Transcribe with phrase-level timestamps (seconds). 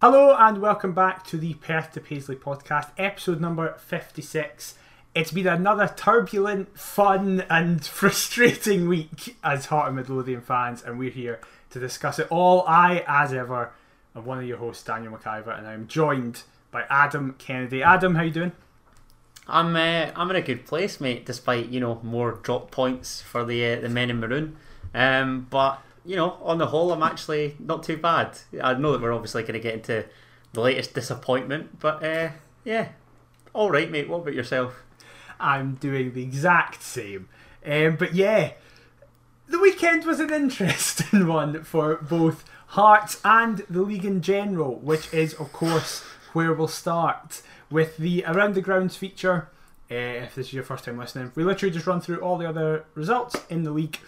[0.00, 4.76] Hello and welcome back to the Perth to Paisley podcast, episode number 56.
[5.12, 11.10] It's been another turbulent, fun, and frustrating week as Heart of Midlothian fans, and we're
[11.10, 11.40] here
[11.70, 12.62] to discuss it all.
[12.68, 13.72] I, as ever,
[14.14, 17.82] am one of your hosts, Daniel McIver, and I'm joined by Adam Kennedy.
[17.82, 18.52] Adam, how you doing?
[19.48, 21.26] I'm uh, I'm in a good place, mate.
[21.26, 24.58] Despite you know more drop points for the uh, the men in maroon,
[24.94, 28.38] um, but you know on the whole, I'm actually not too bad.
[28.62, 30.06] I know that we're obviously going to get into
[30.54, 32.30] the latest disappointment, but uh,
[32.64, 32.88] yeah,
[33.52, 34.08] all right, mate.
[34.08, 34.82] What about yourself?
[35.38, 37.28] I'm doing the exact same.
[37.64, 38.52] Um, but yeah,
[39.48, 45.12] the weekend was an interesting one for both Hearts and the league in general, which
[45.12, 46.00] is of course
[46.32, 49.50] where we'll start with the Around the Grounds feature.
[49.90, 49.94] Uh,
[50.24, 52.86] if this is your first time listening, we literally just run through all the other
[52.94, 53.98] results in the league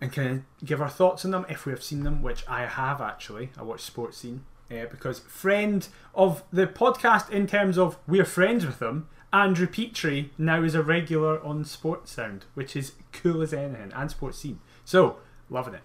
[0.00, 2.66] and kind of give our thoughts on them if we have seen them, which I
[2.66, 3.50] have actually.
[3.58, 8.64] I watched Sports Scene uh, because friend of the podcast in terms of we're friends
[8.64, 9.08] with them.
[9.32, 14.10] Andrew Petrie now is a regular on Sports Sound, which is cool as anything, and
[14.10, 14.58] Sports Scene.
[14.84, 15.82] So, loving it.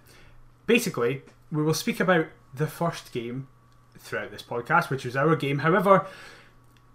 [0.65, 1.21] Basically,
[1.51, 3.47] we will speak about the first game
[3.99, 5.59] throughout this podcast, which was our game.
[5.59, 6.07] However,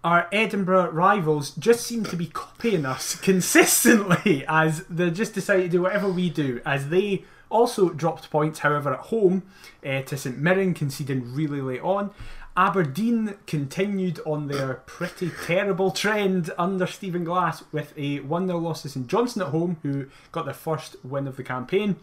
[0.03, 5.69] our Edinburgh rivals just seem to be copying us consistently as they just decide to
[5.69, 9.43] do whatever we do, as they also dropped points, however, at home
[9.85, 12.11] uh, to St Mirren, conceding really late on.
[12.57, 18.81] Aberdeen continued on their pretty terrible trend under Stephen Glass with a 1 0 loss
[18.81, 21.95] to St Johnstone at home, who got their first win of the campaign.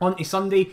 [0.00, 0.70] On a Sunday,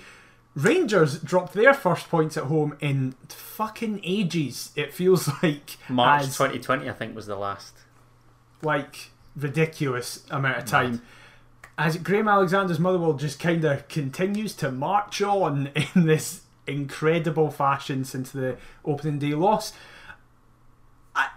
[0.54, 4.72] Rangers dropped their first points at home in fucking ages.
[4.76, 7.74] It feels like March as, 2020, I think, was the last.
[8.62, 11.02] like ridiculous amount of time.
[11.78, 18.04] As Graham Alexander's Motherwell just kind of continues to march on in this incredible fashion
[18.04, 19.74] since the opening day loss.
[21.16, 21.28] I,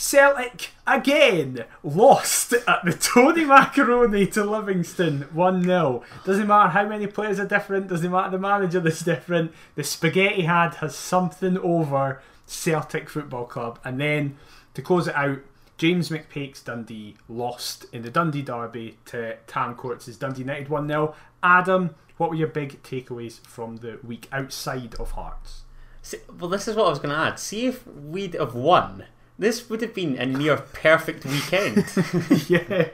[0.00, 6.04] Celtic again lost at the Tony Macaroni to Livingston 1 0.
[6.24, 9.52] Doesn't matter how many players are different, doesn't matter the manager that's different.
[9.74, 13.80] The spaghetti had has something over Celtic Football Club.
[13.84, 14.36] And then
[14.74, 15.40] to close it out,
[15.78, 21.12] James McPake's Dundee lost in the Dundee Derby to Tam Courts' Dundee United 1 0.
[21.42, 25.62] Adam, what were your big takeaways from the week outside of Hearts?
[26.02, 27.40] See, well, this is what I was going to add.
[27.40, 29.06] See if we'd have won.
[29.38, 31.84] This would have been a near perfect weekend.
[32.48, 32.88] yeah,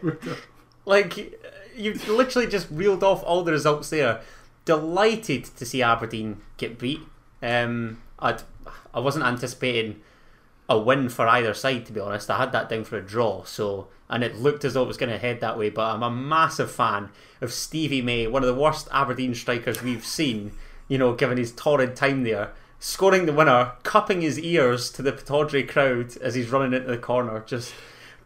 [0.84, 1.16] like,
[1.74, 4.20] you literally just reeled off all the results there.
[4.64, 7.00] Delighted to see Aberdeen get beat.
[7.42, 8.42] Um, I'd,
[8.92, 10.00] I wasn't anticipating
[10.68, 12.30] a win for either side, to be honest.
[12.30, 14.96] I had that down for a draw, so and it looked as though it was
[14.96, 15.70] going to head that way.
[15.70, 20.04] But I'm a massive fan of Stevie May, one of the worst Aberdeen strikers we've
[20.04, 20.52] seen.
[20.88, 22.52] You know, given his torrid time there,
[22.84, 26.98] scoring the winner, cupping his ears to the Pittodrie crowd as he's running into the
[26.98, 27.72] corner, just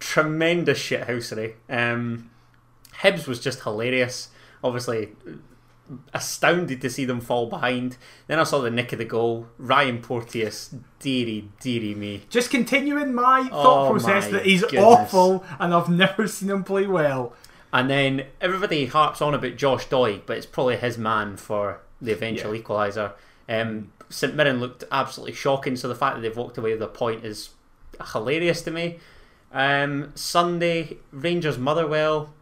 [0.01, 1.55] tremendous shithousery.
[1.71, 2.31] Um,
[3.03, 4.31] Hibs was just hilarious.
[4.65, 5.11] Obviously,
[6.13, 7.99] astounded to see them fall behind.
[8.27, 9.47] Then I saw the nick of the goal.
[9.59, 12.23] Ryan Porteous, dearie, dearie me.
[12.29, 14.83] Just continuing my thought Oh process my that he's goodness.
[14.83, 17.33] awful and I've never seen him play well.
[17.73, 22.11] And then everybody harps on about Josh Doig, but it's probably his man for the
[22.13, 23.13] eventual equaliser.
[23.49, 26.89] Um, St Mirren looked absolutely shocking, so the fact that they've walked away with a
[26.89, 27.51] point is
[28.13, 28.99] hilarious to me.
[29.53, 32.35] Um, Sunday, Rangers Motherwell,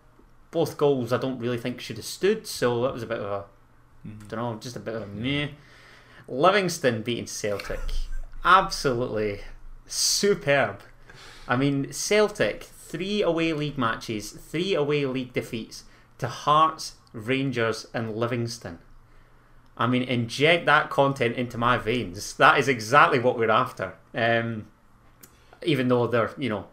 [0.51, 3.25] both goals I don't really think should have stood, so that was a bit of
[3.25, 3.45] a,
[4.29, 5.49] don't know, just a bit of a meh.
[6.29, 7.81] Livingston beating Celtic,
[8.45, 9.41] absolutely
[9.87, 10.81] superb.
[11.47, 15.85] I mean, Celtic, three away league matches, three away league defeats
[16.19, 18.79] to Hearts, Rangers, and Livingston.
[19.77, 22.35] I mean, inject that content into my veins.
[22.35, 23.95] That is exactly what we're after.
[24.15, 24.69] Um,
[25.63, 26.67] even though they're, you know,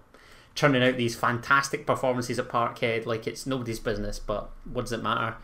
[0.55, 5.03] churning out these fantastic performances at Parkhead like it's nobody's business, but what does it
[5.03, 5.35] matter?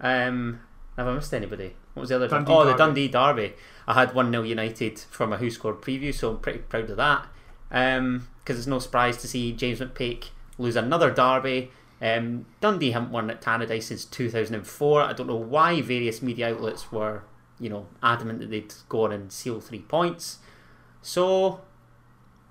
[0.00, 0.60] Um,
[0.96, 1.74] have I missed anybody?
[1.94, 2.28] What was the other?
[2.28, 3.54] Dundee oh, the Dundee Derby.
[3.86, 6.96] I had 1 0 United from a Who Scored preview, so I'm pretty proud of
[6.96, 7.26] that.
[7.68, 10.26] Because it's no surprise to see James McPake
[10.58, 11.70] lose another derby.
[12.00, 15.02] Um, Dundee haven't won at Tannadice since 2004.
[15.02, 17.22] I don't know why various media outlets were,
[17.58, 20.38] you know, adamant that they'd go on and seal three points.
[21.00, 21.60] So,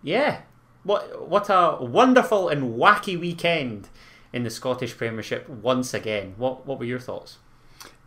[0.01, 0.41] yeah,
[0.83, 3.89] what what a wonderful and wacky weekend
[4.33, 6.33] in the Scottish Premiership once again.
[6.37, 7.37] What what were your thoughts?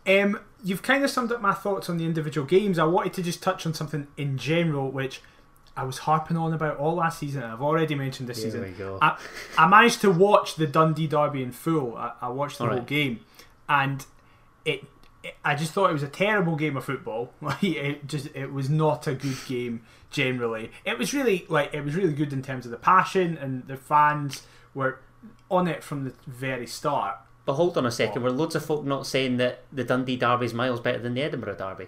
[0.07, 2.79] Um, you've kind of summed up my thoughts on the individual games.
[2.79, 5.21] I wanted to just touch on something in general, which
[5.79, 7.41] I was harping on about all last season.
[7.41, 8.97] and I've already mentioned this Here season.
[9.01, 9.17] I,
[9.57, 11.95] I managed to watch the Dundee Derby in full.
[11.95, 12.87] I, I watched the All whole right.
[12.87, 13.21] game,
[13.69, 14.05] and
[14.65, 14.83] it
[15.43, 17.33] I just thought it was a terrible game of football.
[17.41, 20.71] Like it just it was not a good game generally.
[20.83, 23.77] It was really like it was really good in terms of the passion and the
[23.77, 24.43] fans
[24.73, 24.99] were
[25.49, 27.17] on it from the very start.
[27.45, 28.25] But hold on a second, oh.
[28.25, 31.21] were loads of folk not saying that the Dundee Derby is miles better than the
[31.21, 31.87] Edinburgh Derby?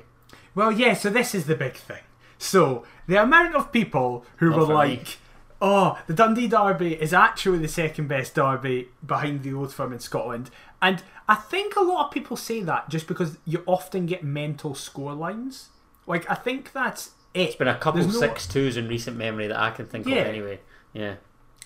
[0.55, 2.01] Well, yeah, so this is the big thing.
[2.41, 4.75] So the amount of people who Not were for me.
[4.75, 5.17] like,
[5.61, 9.99] "Oh, the Dundee Derby is actually the second best derby behind the Old Firm in
[9.99, 10.49] Scotland,"
[10.81, 14.73] and I think a lot of people say that just because you often get mental
[14.75, 15.69] score lines.
[16.07, 17.41] Like I think that's it.
[17.49, 20.07] It's been a couple There's no- six twos in recent memory that I can think
[20.07, 20.15] Yeah.
[20.15, 20.59] of anyway.
[20.93, 21.15] Yeah.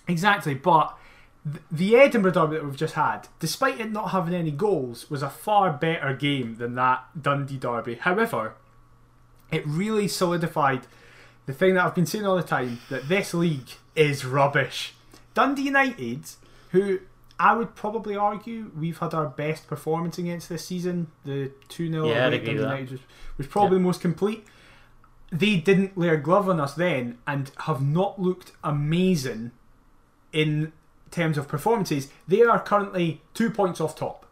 [0.07, 0.95] Exactly, but
[1.71, 5.29] the Edinburgh Derby that we've just had, despite it not having any goals, was a
[5.29, 7.95] far better game than that Dundee Derby.
[7.95, 8.55] However,
[9.51, 10.87] it really solidified
[11.45, 14.93] the thing that I've been saying all the time that this league is rubbish.
[15.33, 16.21] Dundee United,
[16.71, 16.99] who
[17.39, 22.07] I would probably argue we've had our best performance against this season, the 2 0
[22.07, 22.61] Yeah, away Dundee that.
[22.61, 22.99] United was,
[23.37, 24.45] was probably the most complete.
[25.31, 29.51] They didn't lay a glove on us then and have not looked amazing
[30.31, 30.71] in
[31.11, 32.09] terms of performances.
[32.27, 34.25] They are currently two points off top.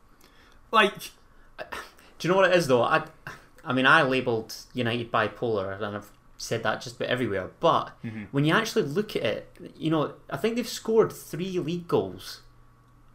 [0.71, 1.11] Like,
[2.23, 2.83] Do you know what it is though?
[2.83, 3.03] I,
[3.65, 7.51] I mean, I labelled United bipolar, and I've said that just about everywhere.
[7.59, 8.23] But mm-hmm.
[8.31, 12.41] when you actually look at it, you know, I think they've scored three league goals,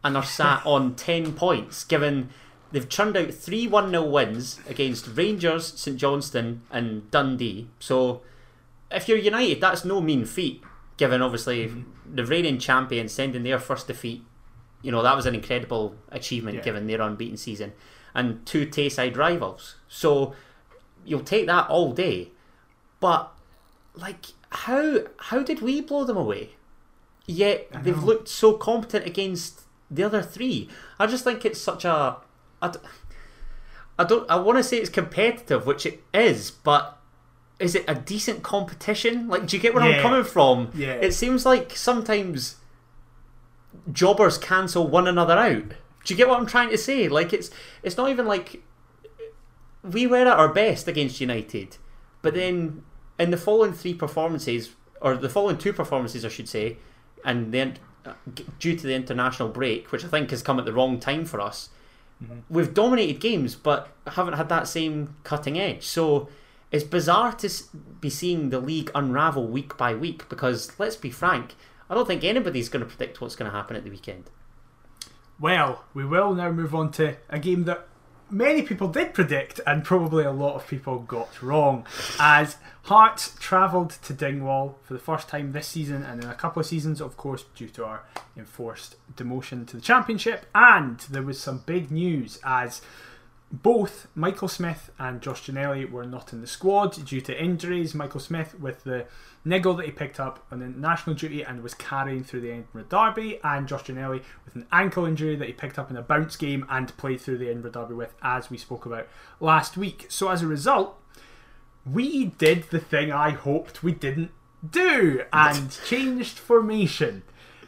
[0.03, 1.83] and are sat on ten points.
[1.83, 2.29] Given
[2.71, 7.69] they've churned out three one 0 wins against Rangers, St Johnstone, and Dundee.
[7.79, 8.21] So,
[8.91, 10.63] if you're United, that's no mean feat.
[10.97, 12.15] Given obviously mm-hmm.
[12.15, 14.23] the reigning champions sending their first defeat,
[14.81, 16.63] you know that was an incredible achievement Yeah.
[16.63, 17.73] given their unbeaten season
[18.13, 19.75] and two Tayside rivals.
[19.87, 20.33] So
[21.09, 22.29] you'll take that all day.
[22.99, 23.31] But
[23.95, 26.51] like how how did we blow them away?
[27.25, 29.61] Yet they've looked so competent against
[29.91, 30.69] the other three.
[30.99, 32.17] I just think it's such a
[32.61, 32.79] I d-
[33.97, 36.97] I don't I want to say it's competitive, which it is, but
[37.59, 39.27] is it a decent competition?
[39.27, 39.97] Like do you get where Yeah.
[39.97, 40.71] I'm coming from?
[40.73, 40.93] Yeah.
[40.93, 42.55] It seems like sometimes
[43.91, 45.69] jobbers cancel one another out.
[46.05, 47.07] Do you get what I'm trying to say?
[47.07, 47.49] Like it's
[47.83, 48.61] it's not even like
[49.91, 51.77] we were at our best against United,
[52.21, 52.83] but then
[53.19, 56.77] in the following three performances, or the following two performances, I should say,
[57.25, 58.13] and then uh,
[58.59, 61.41] due to the international break, which I think has come at the wrong time for
[61.41, 61.69] us,
[62.49, 65.85] we've dominated games, but haven't had that same cutting edge.
[65.85, 66.29] So
[66.71, 67.49] it's bizarre to
[67.99, 71.55] be seeing the league unravel week by week because let's be frank,
[71.89, 74.29] I don't think anybody's going to predict what's going to happen at the weekend.
[75.39, 77.87] well, we will now move on to a game that
[78.29, 81.85] many people did predict and probably a lot of people got wrong.
[82.19, 86.59] As Hearts travelled to Dingwall for the first time this season and in a couple
[86.59, 88.03] of seasons, of course, due to our
[88.35, 90.47] enforced demotion to the Championship.
[90.55, 92.81] And there was some big news as
[93.51, 97.95] both Michael Smith and Josh Ginnelly were not in the squad due to injuries.
[97.95, 99.07] Michael Smith with the
[99.43, 103.39] niggle that he picked up on international duty and was carrying through the Edinburgh Derby,
[103.43, 106.65] and Josh Ginnelly with an ankle injury that he picked up in a bounce game
[106.69, 109.07] and played through the Edinburgh Derby with, as we spoke about
[109.39, 110.05] last week.
[110.09, 111.01] So as a result,
[111.91, 114.31] we did the thing I hoped we didn't
[114.69, 117.23] do and changed formation.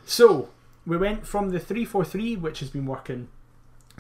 [0.06, 0.50] So
[0.86, 3.30] we went from the 3 4 3, which has been working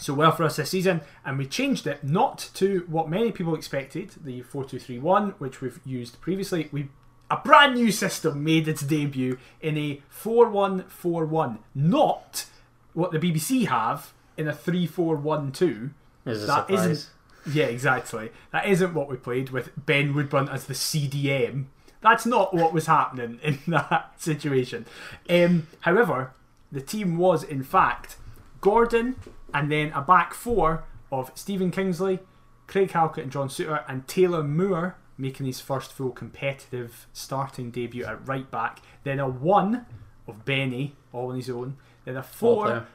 [0.01, 3.53] so well for us this season, and we changed it not to what many people
[3.55, 6.70] expected, the 4-2-3-1, which we've used previously.
[6.72, 6.89] We
[7.29, 12.46] a brand new system made its debut in a 4-1-4-1, not
[12.93, 15.91] what the BBC have in a 3-4-1-2.
[16.25, 16.86] Is That surprise.
[16.89, 17.10] isn't
[17.55, 18.31] yeah, exactly.
[18.51, 21.65] That isn't what we played with Ben Woodburn as the CDM.
[22.01, 24.86] That's not what was happening in that situation.
[25.29, 26.34] Um, however,
[26.72, 28.17] the team was in fact
[28.62, 29.15] Gordon
[29.53, 32.20] and then a back four of Stephen Kingsley,
[32.67, 38.05] Craig Halkett and John Souttar, and Taylor Moore making his first full competitive starting debut
[38.05, 38.79] at right back.
[39.03, 39.86] Then a one
[40.27, 41.77] of Benny, all on his own.
[42.05, 42.88] Then a four.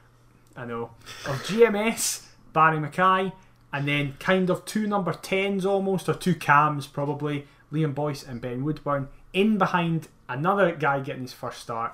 [0.57, 0.91] I know.
[1.27, 3.33] Of GMS, Barrie McKay,
[3.73, 8.41] and then kind of two number 10s almost, or two cams probably, Liam Boyce and
[8.41, 9.09] Ben Woodburn.
[9.33, 11.93] In behind another guy getting his first start,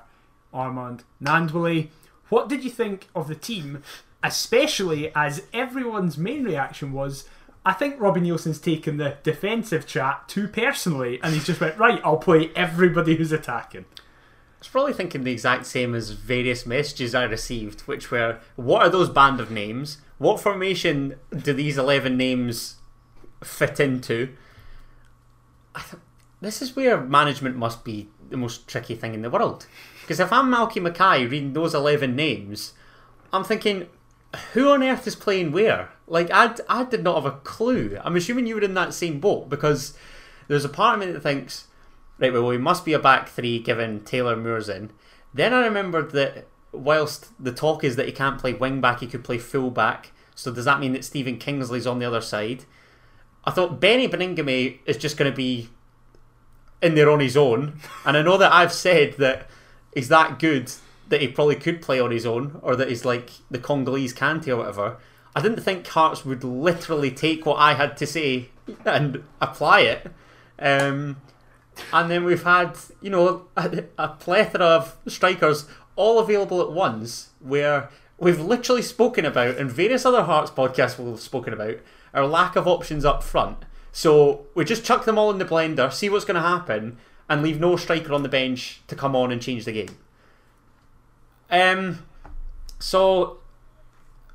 [0.54, 1.88] Armand Gnanduillet.
[2.28, 3.82] What did you think of the team,
[4.22, 7.28] especially as everyone's main reaction was,
[7.64, 12.00] I think Robbie Neilson's taken the defensive chat too personally, and he's just went, right,
[12.04, 13.84] I'll play everybody who's attacking.
[13.94, 18.82] I was probably thinking the exact same as various messages I received, which were, "What
[18.82, 19.98] are those band of names?
[20.18, 22.76] What formation do these eleven names
[23.42, 24.36] fit into?"
[25.74, 26.02] I th-
[26.40, 29.66] this is where management must be the most tricky thing in the world.
[30.00, 32.72] Because if I'm Malky Mackay reading those eleven names,
[33.32, 33.88] I'm thinking,
[34.52, 35.90] who on earth is playing where?
[36.06, 37.98] Like, I, I did not have a clue.
[38.02, 39.96] I'm assuming you were in that same boat because
[40.48, 41.68] there's a part of me that thinks,
[42.18, 44.90] right, well, we must be a back three given Taylor Moore's in.
[45.34, 49.06] Then I remembered that whilst the talk is that he can't play wing back, he
[49.06, 50.12] could play full back.
[50.34, 52.64] So does that mean that Stephen Kingsley's on the other side?
[53.44, 55.68] I thought Beni Baningime is just going to be
[56.80, 57.80] in there on his own.
[58.04, 59.48] And I know that I've said that
[59.94, 60.72] he's that good
[61.12, 64.48] that he probably could play on his own, or that he's like the Congolese Kante
[64.48, 64.96] or whatever.
[65.36, 68.48] I didn't think Hearts would literally take what I had to say
[68.86, 70.10] and apply it.
[70.58, 71.18] Um,
[71.92, 75.66] and then we've had, you know, a, a plethora of strikers
[75.96, 81.10] all available at once where we've literally spoken about, and various other Hearts podcasts will
[81.10, 81.76] have spoken about,
[82.14, 83.58] our lack of options up front.
[83.92, 86.96] So we just chuck them all in the blender, see what's going to happen,
[87.28, 89.98] and leave no striker on the bench to come on and change the game.
[91.52, 92.04] Um,
[92.78, 93.38] so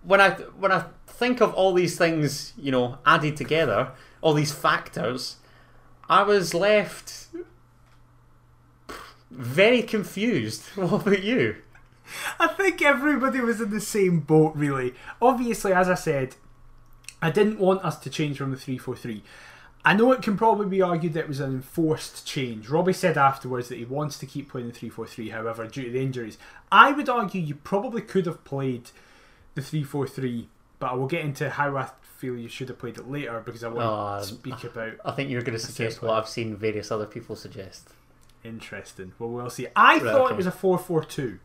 [0.03, 4.53] when I when I think of all these things, you know, added together, all these
[4.53, 5.37] factors,
[6.07, 7.27] I was left
[9.31, 10.63] very confused.
[10.75, 11.55] What about you?
[12.39, 14.93] I think everybody was in the same boat, really.
[15.21, 16.35] Obviously, as I said,
[17.21, 19.23] I didn't want us to change from the 343.
[19.87, 22.67] I know it can probably be argued that it was an enforced change.
[22.67, 26.01] Robbie said afterwards that he wants to keep playing the 343, however, due to the
[26.01, 26.37] injuries.
[26.69, 28.89] I would argue you probably could have played
[29.55, 33.09] the 343, but I will get into how I feel you should have played it
[33.09, 34.95] later because I want Oh, to speak about.
[35.05, 37.87] I think you're going to suggest what I've seen various other people suggest.
[38.43, 39.13] Interesting.
[39.17, 39.67] Well, we'll see.
[39.73, 40.33] I thought okay.
[40.33, 41.39] it was a 4 4 2.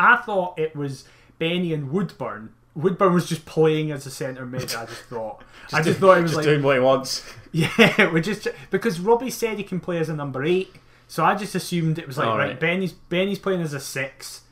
[0.00, 1.04] I thought it was
[1.38, 2.54] Benny and Woodburn.
[2.74, 5.42] Woodburn was just playing as a centre mid, I just thought.
[5.72, 6.44] I just thought it was Just like.
[6.44, 7.22] doing what he wants.
[7.56, 10.74] Yeah, we just because Robbie said he can play as a number eight,
[11.06, 12.48] so I just assumed it was like All right.
[12.48, 12.58] right.
[12.60, 14.42] Benny's Benny's playing as a six.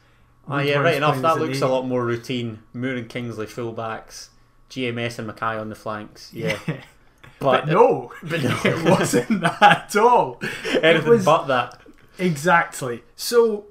[0.48, 1.20] Oh yeah, right enough.
[1.20, 1.62] That looks eight.
[1.64, 2.62] a lot more routine.
[2.72, 4.28] Moore and Kingsley fullbacks,
[4.70, 6.30] GMS and Mackay on the flanks.
[6.32, 6.56] Yeah,
[7.40, 8.56] But no, but no.
[8.64, 10.38] it wasn't that at all.
[10.80, 11.80] anything it was but that.
[12.20, 13.64] exactly so.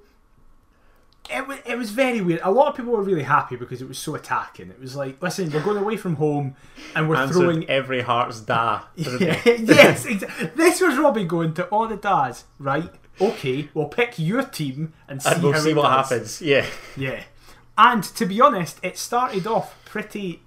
[1.33, 2.41] It was, it was very weird.
[2.43, 4.69] A lot of people were really happy because it was so attacking.
[4.69, 6.55] It was like, listen, we're going away from home
[6.95, 8.83] and we're Answered throwing every Heart's da.
[8.95, 10.03] Yeah, yes,
[10.55, 12.91] this was Robbie going to all the dads, right?
[13.19, 16.09] Okay, we'll pick your team and see and we'll see what does.
[16.09, 16.41] happens.
[16.41, 16.65] Yeah,
[16.97, 17.23] Yeah,
[17.77, 20.41] and to be honest, it started off pretty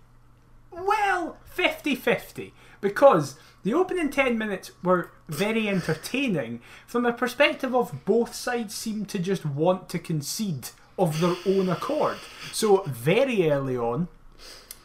[0.71, 8.35] well 50-50 because the opening 10 minutes were very entertaining from a perspective of both
[8.35, 10.69] sides seemed to just want to concede
[10.99, 12.19] of their own accord.
[12.53, 14.09] So very early on,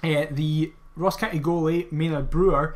[0.01, 2.75] uh, the Ross County goalie Maynard Brewer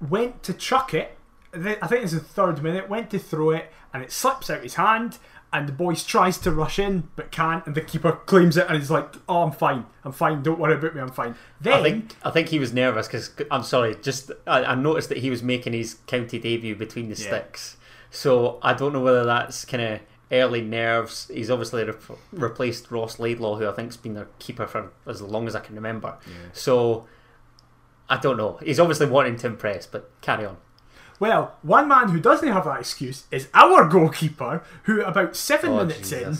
[0.00, 1.16] went to chuck it.
[1.52, 2.88] I think it's the third minute.
[2.88, 5.18] Went to throw it, and it slips out his hand.
[5.52, 7.66] And the boys tries to rush in, but can't.
[7.66, 9.84] And the keeper claims it, and he's like, "Oh, I'm fine.
[10.04, 10.42] I'm fine.
[10.44, 11.00] Don't worry about me.
[11.00, 13.96] I'm fine." Then I think I think he was nervous because I'm sorry.
[14.00, 17.26] Just I, I noticed that he was making his county debut between the Yeah.
[17.26, 17.76] sticks.
[18.10, 21.28] So I don't know whether that's kind of early nerves.
[21.34, 21.94] He's obviously re-
[22.30, 25.74] replaced Ross Laidlaw, who I think's been their keeper for as long as I can
[25.74, 26.16] remember.
[26.52, 27.06] So
[28.08, 28.58] I don't know.
[28.62, 30.58] He's obviously wanting to impress, but carry on.
[31.20, 35.84] Well, one man who doesn't have that excuse is our goalkeeper, who about seven Oh,
[35.84, 36.36] minutes in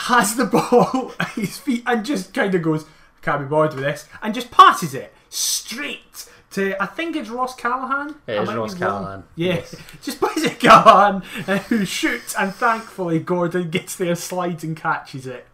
[0.00, 2.84] has the ball at his feet and just kind of goes,
[3.22, 7.54] "Can't be bothered with this," and just passes it straight to I think it's Ross
[7.56, 8.16] Callachan.
[8.26, 8.74] It I is Ross.
[8.74, 9.76] Callachan, Yeah, yes.
[10.02, 15.26] just passes it Callachan, uh, who shoots, and thankfully Gordon gets there, slides and catches
[15.26, 15.46] it.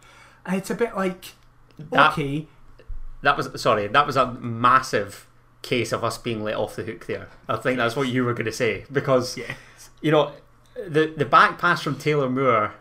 [0.46, 1.26] And it's a bit like,
[1.78, 2.46] That- okay,
[3.22, 3.86] That was sorry.
[3.86, 5.26] That was a massive
[5.62, 7.28] case of us being let off the hook there.
[7.48, 9.54] I think that's what you were going to say because yeah,
[10.00, 10.32] you know
[10.88, 12.74] the the back pass from Taylor Moore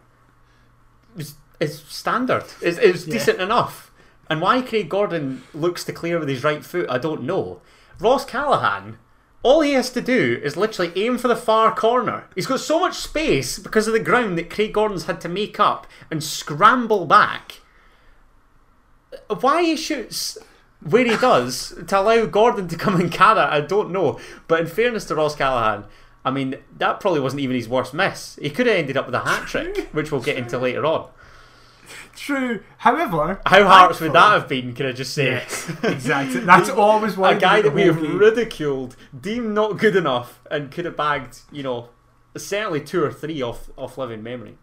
[1.17, 2.45] is, is standard.
[2.61, 3.13] It's, it's Yeah.
[3.13, 3.91] decent enough.
[4.29, 7.61] And why Craig Gordon looks to clear with his right foot, I don't know.
[7.99, 8.95] Ross Callachan,
[9.43, 12.25] all he has to do is literally aim for the far corner.
[12.33, 15.59] He's got so much space because of the ground that Craig Gordon's had to make
[15.59, 17.59] up and scramble back.
[19.41, 20.37] Why he shoots
[20.81, 24.19] where he does to allow Gordon to come and carry it, I don't know.
[24.47, 25.85] But in fairness to Ross Callachan,
[26.23, 28.37] I mean, that probably wasn't even his worst miss.
[28.41, 31.07] He could have ended up with a hat trick, which we'll get into later on.
[32.15, 32.61] true.
[32.77, 35.25] However, How Hearts would that have been, can I just say?
[35.31, 36.41] Yes, exactly.
[36.41, 38.17] That's always one a guy that we have game.
[38.17, 41.89] ridiculed, deemed not good enough, and could have bagged, you know,
[42.37, 44.57] certainly two or three off, off living memory.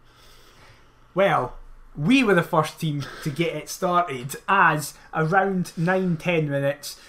[1.13, 1.55] Well,
[1.95, 6.99] we were the first team to get it started as around 9 10 minutes,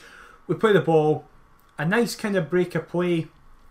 [0.47, 1.27] we play the ball,
[1.79, 3.29] a nice kind of break of play.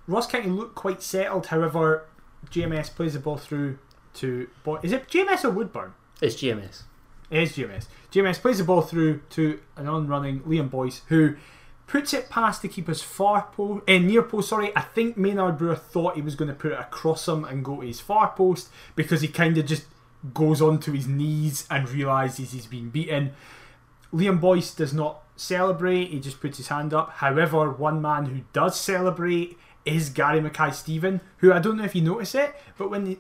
[0.08, 2.06] Ross County looked quite settled, however,
[2.50, 3.80] GMS plays the ball through
[4.16, 4.50] to.
[4.64, 5.94] Boy, is it GMS or Woodburn?
[6.22, 6.84] It's GMS.
[7.30, 7.88] It is GMS.
[8.12, 11.36] GMS plays the ball through to an on-running Liam Boyce, who
[11.86, 14.50] puts it past the keeper's far post, eh, near post.
[14.50, 17.64] Sorry, I think Maynard Brewer thought he was going to put it across him and
[17.64, 19.86] go to his far post because he kind of just
[20.34, 23.32] goes onto his knees and realizes he's been beaten.
[24.14, 27.12] Liam Boyce does not celebrate; he just puts his hand up.
[27.14, 31.96] However, one man who does celebrate is Gary Mackay Steven, who I don't know if
[31.96, 33.18] you notice it, but when the,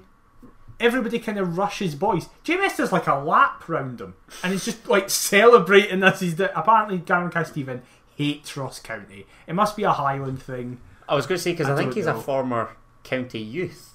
[0.80, 4.88] everybody kind of rushes Boyce, JMS does like a lap round him, and he's just
[4.88, 6.20] like celebrating this.
[6.20, 7.82] He's the, apparently Gary Mackay Steven
[8.16, 9.26] hates Ross County.
[9.48, 10.82] It must be a Highland thing.
[11.08, 12.18] I was going to say because I, I think he's know.
[12.18, 13.90] a former county youth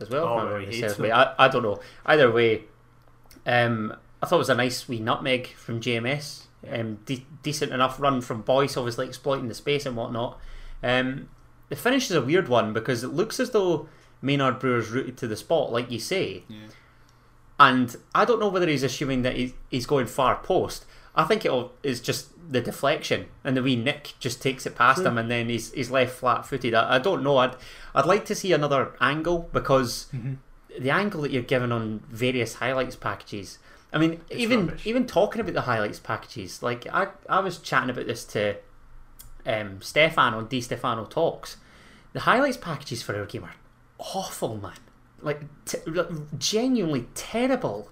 [0.00, 0.24] as well.
[0.24, 1.12] Oh, if I well, remember he hates way.
[1.12, 1.80] I, I don't know.
[2.04, 2.64] Either way,
[3.46, 6.42] um, I thought it was a nice wee nutmeg from JMS.
[6.68, 10.38] Um, de- decent enough run from Boyce, obviously exploiting the space and whatnot.
[10.82, 11.28] Um,
[11.68, 13.88] the finish is a weird one because it looks as though
[14.22, 16.44] Maynard Brewer's rooted to the spot, like you say.
[17.58, 20.84] And I don't know whether he's assuming that he's, he's going far post.
[21.14, 24.74] I think it'll it is just the deflection, and the wee nick just takes it
[24.76, 25.06] past True.
[25.08, 26.74] him, and then he's he's left flat footed.
[26.74, 27.38] I, I don't know.
[27.38, 27.56] I'd
[27.94, 30.08] I'd like to see another angle because
[30.78, 33.58] the angle that you're given on various highlights packages.
[33.92, 34.86] I mean, even rubbish.
[34.86, 38.56] even talking about the highlights packages, like I I was chatting about this to
[39.46, 41.56] um, Stefan on Di Stefano Talks.
[42.12, 43.54] The highlights packages for our game are
[43.98, 44.72] awful, man.
[45.22, 47.90] Like, t- like, genuinely terrible.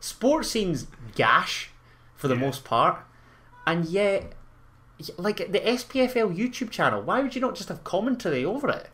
[0.00, 1.70] Sports scenes gash
[2.14, 2.40] for the Yeah.
[2.40, 2.98] most part,
[3.66, 4.32] and yet,
[5.18, 8.88] like the SPFL YouTube channel, why would you not just have commentary over it?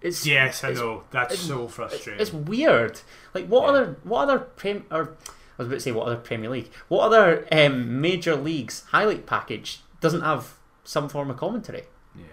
[0.00, 1.04] It's Yes, I it's- know.
[1.10, 2.20] That's it's- so frustrating.
[2.20, 3.00] It's weird.
[3.34, 3.68] Like what Yeah.
[3.68, 5.16] other what other prem or
[5.58, 9.26] I was about to say what other Premier League, what other um, major leagues highlight
[9.26, 11.84] package doesn't have some form of commentary?
[12.14, 12.24] yeah.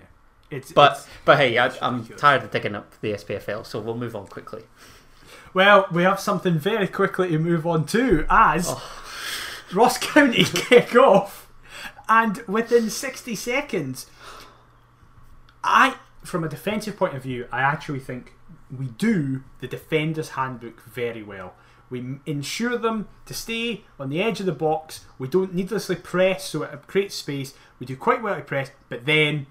[0.51, 3.97] It's, But it's- but hey, I, I'm tired of digging up the SPFL, so we'll
[3.97, 4.63] move on quickly.
[5.55, 8.83] Well, we have something very quickly to move on to as Oh.
[9.73, 11.44] Ross County kick off,
[12.07, 14.07] and within 60 seconds,
[15.63, 18.33] I, from a defensive point of view, I actually think
[18.75, 21.53] we do the defender's handbook very well.
[21.89, 25.05] We ensure them to stay on the edge of the box.
[25.19, 27.53] We don't needlessly press, so it creates space.
[27.79, 29.47] We do quite well to press, but then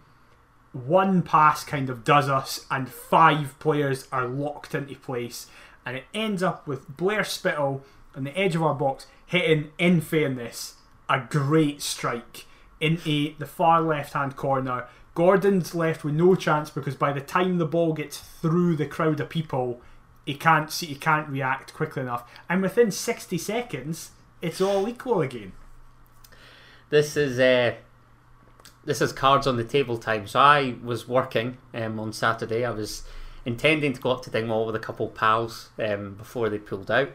[0.72, 5.46] one pass kind of does us, and five players are locked into place,
[5.86, 7.82] and it ends up with Blair Spittal
[8.16, 10.74] on the edge of our box hitting, in fairness,
[11.08, 12.46] a great strike
[12.80, 14.86] into the far left hand corner.
[15.14, 19.20] Gordon's left with no chance because by the time the ball gets through the crowd
[19.20, 19.80] of people,
[20.26, 24.10] he can't see, he can't react quickly enough, and within sixty seconds,
[24.42, 25.52] it's all equal again.
[26.90, 27.74] This is uh,
[28.84, 30.26] this is cards on the table time.
[30.26, 32.64] So I was working um, on Saturday.
[32.64, 33.04] I was
[33.44, 36.90] intending to go up to Dingwall with a couple of pals um, before they pulled
[36.90, 37.10] out.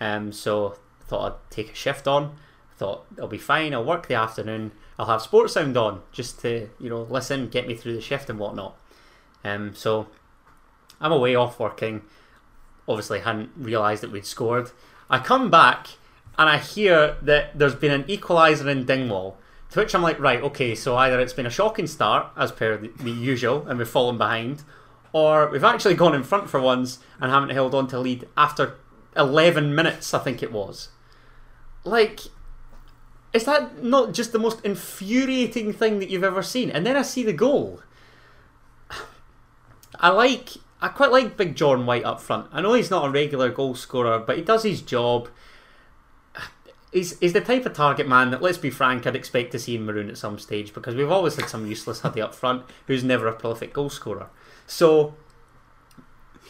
[0.00, 2.36] Um, so I thought I'd take a shift on.
[2.84, 3.72] Thought it'll be fine.
[3.72, 4.72] I'll work the afternoon.
[4.98, 8.28] I'll have sports sound on just to you know listen, get me through the shift
[8.28, 8.78] and whatnot.
[9.42, 10.08] Um, so
[11.00, 12.02] I'm away off working.
[12.86, 14.70] Obviously, hadn't realised that we'd scored.
[15.08, 15.86] I come back
[16.36, 19.38] and I hear that there's been an equaliser in Dingwall.
[19.70, 22.76] To which I'm like, right, okay, so either it's been a shocking start, as per
[22.76, 24.62] the, the usual, and we've fallen behind,
[25.14, 28.76] or we've actually gone in front for once and haven't held on to lead after
[29.16, 30.90] 11 minutes, I think it was.
[31.82, 32.20] Like,
[33.34, 36.70] is that not just the most infuriating thing that you've ever seen?
[36.70, 37.80] And then I see the goal.
[39.98, 42.46] I like, I quite like Big John White up front.
[42.52, 45.28] I know he's not a regular goal scorer, but he does his job.
[46.92, 49.74] He's, he's the type of target man that, let's be frank, I'd expect to see
[49.74, 53.02] in Maroon at some stage because we've always had some useless huddy up front who's
[53.02, 54.28] never a prolific goal scorer.
[54.68, 55.14] So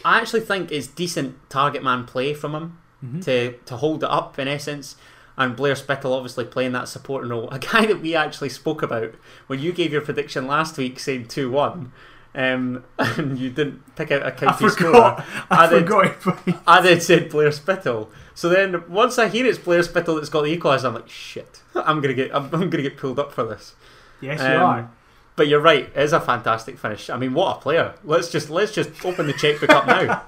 [0.04, 3.20] I actually think it's decent target man play from him mm-hmm.
[3.20, 4.96] to, to hold it up in essence.
[5.36, 7.48] And Blair Spittal obviously playing that supporting role.
[7.50, 9.14] A guy that we actually spoke about
[9.48, 11.92] when you gave your prediction last week saying 2 1.
[12.36, 14.72] Um, and you didn't pick out a county forgot.
[14.72, 15.24] scorer.
[15.50, 16.62] I, I did- forgot.
[16.66, 18.08] I then said Blair Spittal.
[18.34, 21.62] So then once I hear it's Blair Spittal that's got the equaliser, I'm like, shit,
[21.74, 23.74] I'm gonna get I'm, I'm gonna get pulled up for this.
[24.20, 24.90] yes, you Um, are.
[25.36, 27.10] But you're right, it is a fantastic finish.
[27.10, 27.94] I mean, what a player!
[28.04, 30.22] Let's just let's just open the checkbook up now.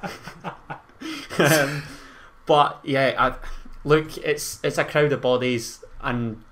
[1.38, 1.82] um,
[2.46, 3.34] but yeah, I,
[3.86, 6.42] look, it's it's a crowd of bodies, and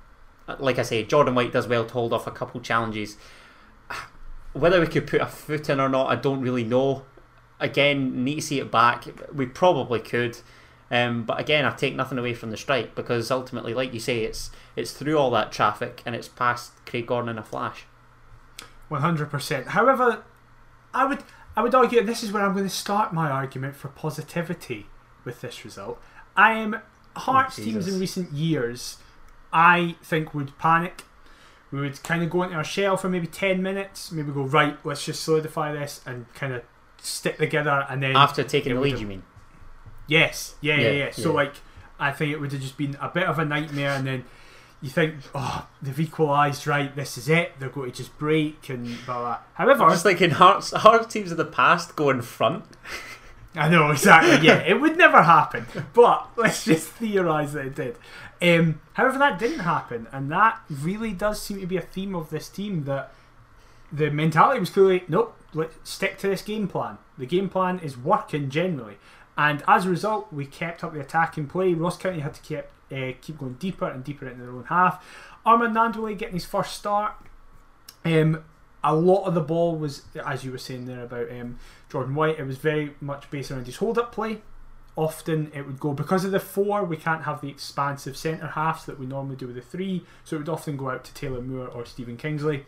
[0.58, 3.18] like I say, Jordan White does well to hold off a couple challenges.
[4.54, 7.02] Whether we could put a foot in or not, I don't really know.
[7.58, 9.04] Again, need to see it back.
[9.34, 10.38] We probably could.
[10.90, 14.22] Um, but again, I take nothing away from the strike because ultimately, like you say,
[14.22, 17.84] it's it's through all that traffic and it's past Craig Gordon in a flash.
[18.88, 19.68] One hundred percent.
[19.68, 20.24] However,
[20.92, 21.24] I would
[21.56, 24.86] I would argue this is where I'm going to start my argument for positivity
[25.24, 26.00] with this result.
[26.36, 26.80] I am
[27.16, 28.98] Hearts Oh, teams in recent years,
[29.52, 31.02] I think would panic.
[31.70, 34.76] We would kind of go into our shell for maybe ten minutes, maybe go right.
[34.84, 36.62] Let's just solidify this and kind of
[36.98, 39.22] stick together, and then After taking it the would lead, have- you mean?
[40.06, 41.10] Yes, yeah, yeah, Yeah, yeah.
[41.12, 41.34] So yeah.
[41.36, 41.54] like,
[41.98, 44.24] I think it would have just been a bit of a nightmare, and then
[44.82, 46.94] you think, oh, they've equalised, right?
[46.94, 47.52] This is it.
[47.58, 49.38] They're going to just break and blah blah.
[49.54, 52.64] However, Just like in Hearts, Hearts teams of the past go in front.
[53.54, 54.46] I know exactly.
[54.46, 55.66] Yeah, it would never happen.
[55.92, 57.96] But let's just theorise that it did.
[58.42, 62.30] Um, however, that didn't happen, and that really does seem to be a theme of
[62.30, 62.84] this team.
[62.84, 63.12] That
[63.92, 66.98] the mentality was clearly, nope, let's stick to this game plan.
[67.16, 68.96] The game plan is working generally,
[69.38, 71.74] and as a result, we kept up the attacking play.
[71.74, 75.04] Ross County had to keep uh, keep going deeper and deeper into their own half.
[75.46, 77.14] Armand Gnanduillet getting his first start.
[78.04, 78.44] Um,
[78.82, 81.58] a lot of the ball was, as you were saying there about um,
[81.94, 84.40] Jordan White, it was very much based around his hold up play.
[84.96, 88.84] Often it would go because of the four, we can't have the expansive centre halves
[88.86, 91.40] that we normally do with the three, so it would often go out to Taylor
[91.40, 92.66] Moore or Stephen Kingsley,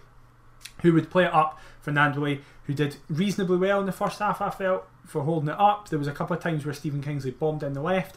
[0.83, 4.41] who would play it up for Gnanduillet, who did reasonably well in the first half,
[4.41, 5.89] I felt, for holding it up.
[5.89, 8.17] There was a couple of times where Stephen Kingsley bombed in the left.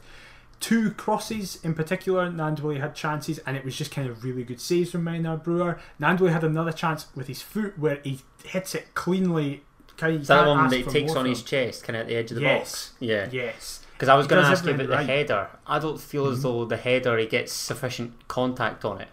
[0.59, 4.61] Two crosses in particular, Gnanduillet had chances, and it was just kind of really good
[4.61, 5.79] saves from Maynard Brewer.
[5.99, 9.63] Gnanduillet had another chance with his foot where he hits it cleanly.
[9.99, 12.15] Kind of, Is that one that he takes on his chest, kind of at the
[12.15, 12.59] edge of the Yes.
[12.59, 12.93] box?
[12.99, 13.27] Yeah.
[13.31, 13.81] Yes.
[13.93, 15.05] Because I was going to ask you about everything the right.
[15.05, 15.49] header.
[15.67, 16.43] I don't feel as Mhm.
[16.43, 19.09] though the header he gets sufficient contact on it.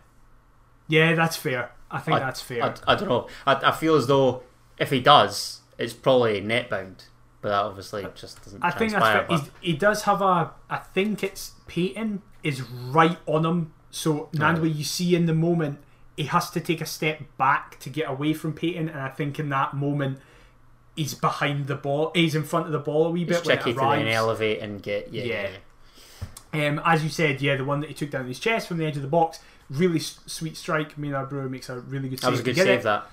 [0.88, 1.72] Yeah, that's fair.
[1.90, 2.62] I think I- that's fair.
[2.64, 3.26] I, I don't know.
[3.46, 4.42] I, I feel as though
[4.78, 7.04] if he does, it's probably net bound.
[7.42, 9.50] But that obviously just doesn't I think that's fair.
[9.60, 10.52] He does have a.
[10.70, 13.72] I think it's Paton is right on him.
[13.90, 15.78] So Gnanduillet, you see in the moment,
[16.16, 19.38] he has to take a step back to get away from Paton, and I think
[19.38, 20.18] in that moment,
[20.96, 22.10] he's behind the ball.
[22.14, 24.14] He's in front of the ball a wee bit when tricky it to then arrives.
[24.16, 25.12] elevate and get.
[25.12, 25.24] Yeah.
[25.24, 25.48] Yeah.
[26.52, 26.68] yeah.
[26.68, 28.86] Um, as you said, yeah, the one that he took down his chest from the
[28.86, 30.96] edge of the box, really s- sweet strike.
[30.96, 32.80] Maynard Brewer makes a really good That save was a good save.
[32.80, 32.82] it.
[32.84, 33.06] That.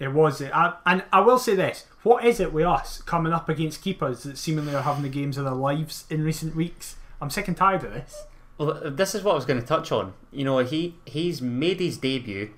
[0.00, 0.50] It was it.
[0.54, 4.22] I, and I will say this: what is it with us coming up against keepers
[4.24, 6.96] that seemingly are having the games of their lives in recent weeks?
[7.20, 8.24] I'm sick and tired of this.
[8.56, 10.14] Well, this is what I was going to touch on.
[10.32, 12.50] You know, he he's made his debut.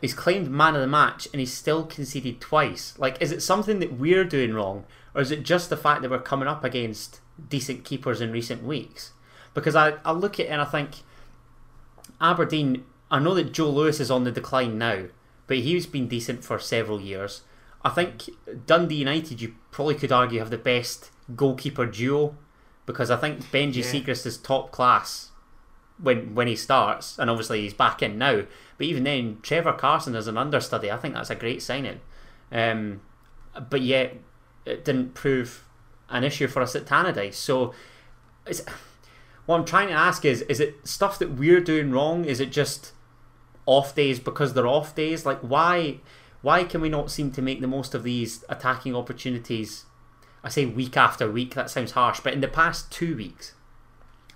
[0.00, 2.94] He's claimed man of the match, and he's still conceded twice.
[2.98, 4.84] Like, is it something that we're doing wrong,
[5.14, 8.62] or is it just the fact that we're coming up against decent keepers in recent
[8.62, 9.12] weeks?
[9.54, 10.90] Because I, I look at it and I think
[12.20, 12.84] Aberdeen.
[13.10, 15.06] I know that Joe Lewis is on the decline now,
[15.46, 17.42] but he's been decent for several years.
[17.82, 18.28] I think
[18.66, 22.36] Dundee United, you probably could argue, have the best goalkeeper duo
[22.86, 23.84] because I think Benji Yeah.
[23.84, 25.30] Siegrist is top class
[26.00, 28.42] when when he starts, and obviously he's back in now.
[28.76, 32.00] But even then, Trevor Carson as an understudy, I think that's a great signing.
[32.52, 33.00] Um,
[33.68, 34.16] but yet,
[34.64, 35.64] it didn't prove
[36.08, 37.34] an issue for us at Tannadice.
[37.34, 37.74] So,
[39.46, 42.24] what I'm trying to ask is: is it stuff that we're doing wrong?
[42.24, 42.92] Is it just
[43.66, 45.26] off days because they're off days?
[45.26, 45.98] Like why?
[46.40, 49.86] Why can we not seem to make the most of these attacking opportunities?
[50.44, 51.54] I say week after week.
[51.54, 53.54] That sounds harsh, but in the past two weeks,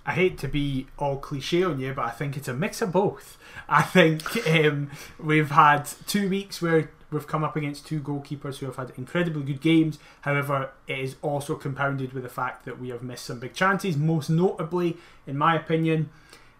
[0.05, 2.91] I hate to be all cliche on you, but I think it's a mix of
[2.91, 3.37] both.
[3.69, 8.65] I think um, we've had two weeks where we've come up against two goalkeepers who
[8.65, 9.99] have had incredibly good games.
[10.21, 13.95] However, it is also compounded with the fact that we have missed some big chances,
[13.95, 16.09] most notably, in my opinion,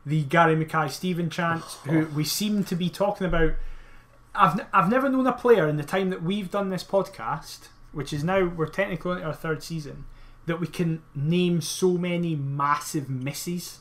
[0.05, 3.53] the Gary Mackay Steven chance, who we seem to be talking about.
[4.35, 7.67] I've, n- I've never known a player in the time that we've done this podcast,
[7.91, 10.05] which is now, we're technically on our third season,
[10.45, 13.79] that we can name so many massive misses.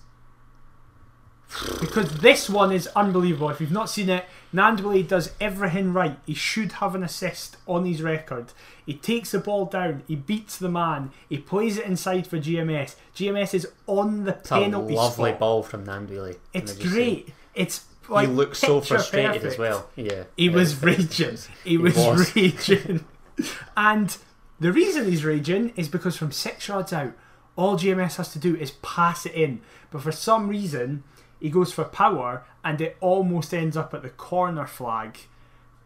[1.81, 3.51] Because this one is unbelievable.
[3.51, 6.16] If you've not seen it, Gnanduillet does everything right.
[6.25, 8.53] He should have an assist on his record.
[8.87, 12.94] He takes the ball down, he beats the man, he plays it inside for GMS.
[13.14, 15.38] GMS is on the it's a lovely spot.
[15.38, 16.38] ball from Gnanduillet.
[16.55, 16.83] It's say?
[16.88, 17.29] great.
[17.55, 19.90] It's like he looks so frustrated as well.
[19.94, 21.37] Yeah, He Yeah, was raging.
[21.64, 22.35] He was, was.
[22.35, 23.05] raging.
[23.77, 24.16] and
[24.62, 27.14] the reason he's raging is because from six yards out,
[27.57, 29.61] all GMS has to do is pass it in.
[29.90, 31.05] But for some reason,
[31.40, 35.18] he goes for power and it almost ends up at the corner flag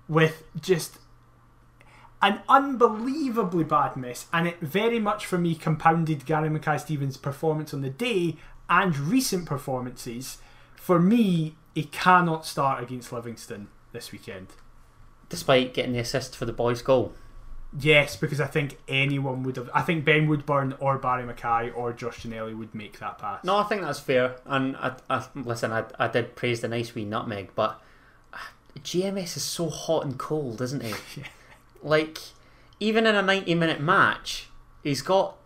[0.09, 0.99] with just
[2.23, 4.27] an unbelievably bad miss.
[4.33, 8.37] And it very much for me compounded Gary Mackay Stevens' performance on the day
[8.69, 10.39] and recent performances.
[10.77, 14.49] For me, he cannot start against Livingston this weekend.
[15.29, 17.13] Despite getting the assist for the boys' goal,
[17.79, 19.69] Yes, because I think anyone would have.
[19.75, 23.45] I think Ben Woodburn or Barrie McKay or Josh Ginnelly would make that pass.
[23.45, 24.37] no, I think that's fair.
[24.47, 27.81] And I, I listen, I, I did praise the nice wee nutmeg, but
[28.33, 28.39] uh,
[28.81, 30.95] GMS is so hot and cold, isn't he?
[31.17, 31.27] Yeah.
[31.83, 32.19] Like,
[32.81, 34.49] even in a ninety-minute match,
[34.83, 35.37] he's got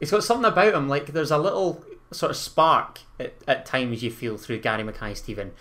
[0.00, 0.88] he's got something about him.
[0.88, 5.14] Like, there's a little sort of spark at, at times you feel through Gary Mackay
[5.14, 5.52] Steven,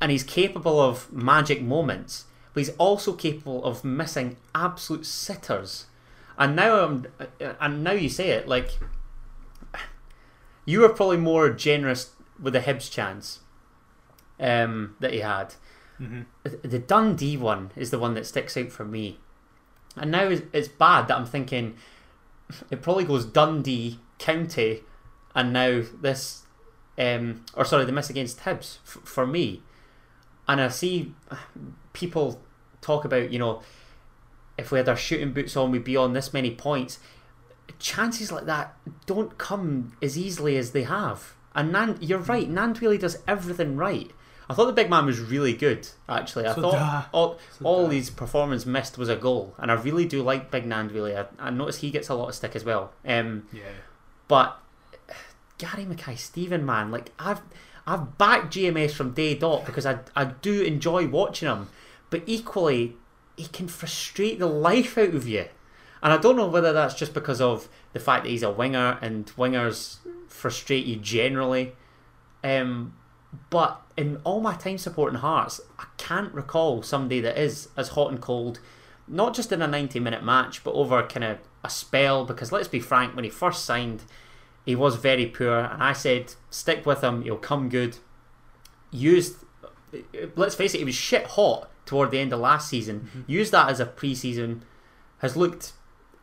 [0.00, 5.86] and he's capable of magic moments, but he's also capable of missing absolute sitters.
[6.38, 7.06] And now I'm,
[7.60, 8.78] and now you say it like
[10.64, 13.40] you were probably more generous with the Hibs chance
[14.40, 15.54] um, that he had.
[16.00, 16.22] Mm-hmm.
[16.62, 19.18] The Dundee one is the one that sticks out for me.
[19.96, 21.76] And now it's, bad that I'm thinking
[22.70, 24.82] it probably goes Dundee, County,
[25.34, 26.42] and now this,
[26.98, 29.62] um, or sorry, the miss against Hibs f- for me.
[30.48, 31.14] And I see
[31.92, 32.40] people
[32.84, 33.62] talk about, you know,
[34.58, 36.98] if we had our shooting boots on, we'd be on this many points.
[37.78, 41.34] Chances like that don't come as easily as they have.
[41.54, 44.10] And Nan, you're right, Gnanduillet does everything right.
[44.48, 46.44] I thought the big man was really good, actually.
[46.46, 47.02] I So thought da.
[47.12, 50.64] all, So all these performance missed was a goal, and I really do like Big
[50.66, 51.26] Gnanduillet.
[51.40, 52.92] I, I notice he gets a lot of stick as well.
[53.06, 53.62] Um, Yeah.
[54.28, 54.60] but
[55.58, 57.40] Gary Mackay Steven, man, like I've
[57.86, 61.68] I've backed GMS from day dot because I I do enjoy watching him,
[62.10, 62.96] but equally
[63.36, 65.46] he can frustrate the life out of you,
[66.04, 68.98] and I don't know whether that's just because of the fact that he's a winger
[69.00, 69.96] and wingers
[70.28, 71.72] frustrate you generally.
[72.44, 72.94] Um,
[73.48, 78.10] but in all my time supporting Hearts, I can't recall somebody that is as hot
[78.10, 78.60] and cold,
[79.08, 82.26] not just in a 90 minute match, but over kind of a spell.
[82.26, 84.02] Because let's be frank, when he first signed,
[84.66, 87.96] he was very poor, and I said, stick with him, he'll come good.
[88.90, 89.36] Used,
[90.36, 93.00] let's face it, he was shit hot toward the end of last season.
[93.00, 93.30] Mm-hmm.
[93.30, 94.64] Used that as a pre season,
[95.18, 95.72] has looked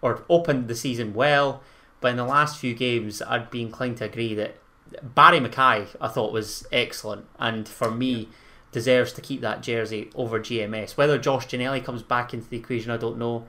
[0.02, 1.62] or opened the season well,
[2.00, 4.58] but in the last few games, I'd be inclined to agree that
[5.04, 8.30] Barrie McKay I thought was excellent, and for me
[8.72, 10.98] deserves to keep that jersey over GMS.
[10.98, 13.46] Whether Josh Ginnelly comes back into the equation, I don't know.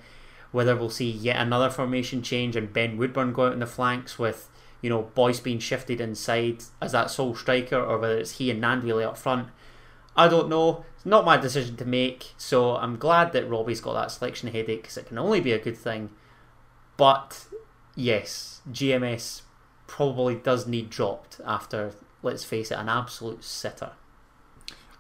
[0.50, 4.18] Whether we'll see yet another formation change and Ben Woodburn go out in the flanks
[4.18, 4.50] with
[4.82, 8.62] you know Boyce being shifted inside as that sole striker, or whether it's he and
[8.62, 9.48] Gnanduillet up front.
[10.16, 10.84] I don't know.
[10.96, 14.82] It's not my decision to make, so I'm glad that Robbie's got that selection headache
[14.82, 16.10] because it can only be a good thing.
[16.96, 17.46] But
[17.96, 19.42] yes, GMS
[19.86, 23.92] probably does need dropped after, let's face it, an absolute sitter.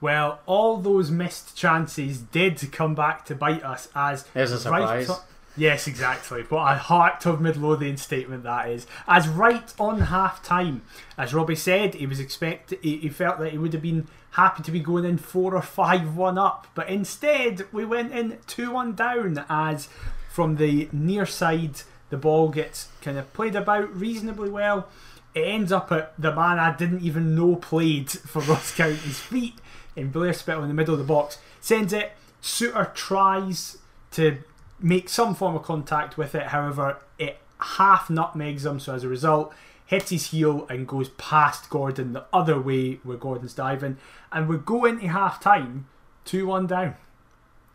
[0.00, 5.08] Well, all those missed chances did come back to bite us as There's a surprise.
[5.08, 5.18] Right
[5.56, 6.42] yes, exactly.
[6.42, 8.86] What a heart of Midlothian statement that is.
[9.06, 10.82] As right on half time,
[11.16, 14.62] as Robbie said, he was expect he, he felt that he would have been happy
[14.62, 18.70] to be going in four or five one up, but instead we went in two
[18.70, 19.88] one down as
[20.30, 24.88] from the near side the ball gets kind of played about reasonably well.
[25.34, 29.54] It ends up at the man I didn't even know played for Ross County's feet
[29.96, 31.38] in Blair Spittal in the middle of the box.
[31.60, 32.12] Sends it.
[32.42, 33.78] Souttar tries
[34.10, 34.38] to
[34.78, 36.48] make some form of contact with it.
[36.48, 38.78] However, it half nutmegs him.
[38.78, 39.54] So as a result,
[39.92, 43.98] hits his heel and goes past Gordon the other way where Gordon's diving.
[44.32, 45.86] And we go into half time
[46.24, 46.94] 2 1 down.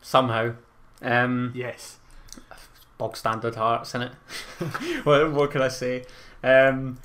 [0.02, 0.54] Somehow.
[1.00, 1.98] Um, Yes.
[2.98, 4.12] bog standard hearts in it.
[5.04, 6.04] what, what can I say?
[6.42, 6.98] Um,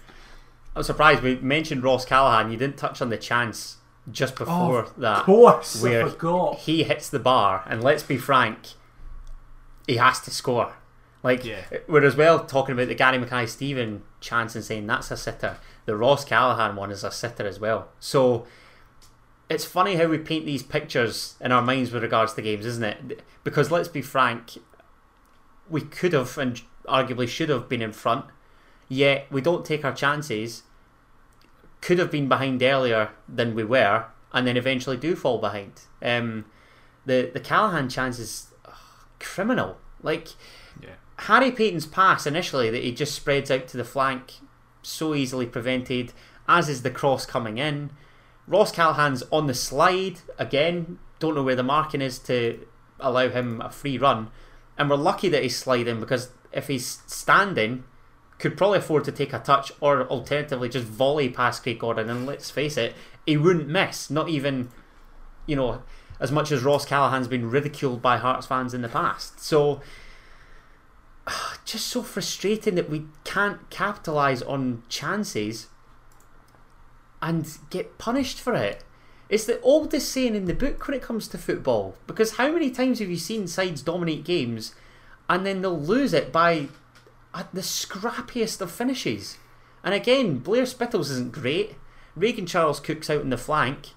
[0.76, 2.52] I'm surprised we mentioned Ross Callachan.
[2.52, 3.78] You didn't touch on the chance
[4.12, 5.24] just before Of that.
[5.26, 6.56] course, where I forgot.
[6.58, 8.60] he hits the bar, and let's be frank,
[9.88, 10.74] he has to score.
[11.24, 11.64] Like Yeah.
[11.88, 15.58] we're as well talking about the Gary Mackay Steven chance and saying that's a sitter.
[15.86, 17.88] The Ross Callachan one is a sitter as well.
[18.00, 18.46] So
[19.50, 22.84] it's funny how we paint these pictures in our minds with regards to games, isn't
[22.84, 23.24] it?
[23.44, 24.58] Because let's be frank,
[25.70, 28.26] we could have and arguably should have been in front,
[28.90, 30.64] yet we don't take our chances.
[31.82, 35.82] Could have been behind earlier than we were, and then eventually do fall behind.
[36.02, 36.46] Um,
[37.06, 38.74] the the Callachan chance is ugh,
[39.20, 39.78] criminal.
[40.02, 40.30] Like.
[41.28, 44.34] Harry Paton's pass initially that he just spreads out to the flank,
[44.82, 46.12] so easily prevented.
[46.48, 47.92] As is the cross coming in.
[48.48, 51.00] Ross Callachan's on the slide again.
[51.20, 52.68] Don't know where the marking is to
[53.00, 54.30] allow him a free run,
[54.78, 57.86] and we're lucky that he's sliding because if he's standing,
[58.40, 62.10] could probably afford to take a touch or alternatively just volley past Craig Gordon.
[62.10, 62.94] And let's face it,
[63.26, 64.10] he wouldn't miss.
[64.10, 64.70] Not even,
[65.46, 65.84] you know,
[66.20, 69.40] as much as Ross Callachan's been ridiculed by Hearts fans in the past.
[69.40, 69.82] So
[71.66, 75.68] just so frustrating that we can't capitalise on chances
[77.22, 78.84] and get punished for it.
[79.30, 81.96] It's the oldest saying in the book when it comes to football.
[82.06, 84.76] Because how many times have you seen sides dominate games
[85.30, 86.68] and then they'll lose it by
[87.34, 89.38] at the scrappiest of finishes?
[89.84, 91.76] And again, Blair Spittal's isn't great.
[92.16, 93.90] Regan Charles Cook's out in the flank.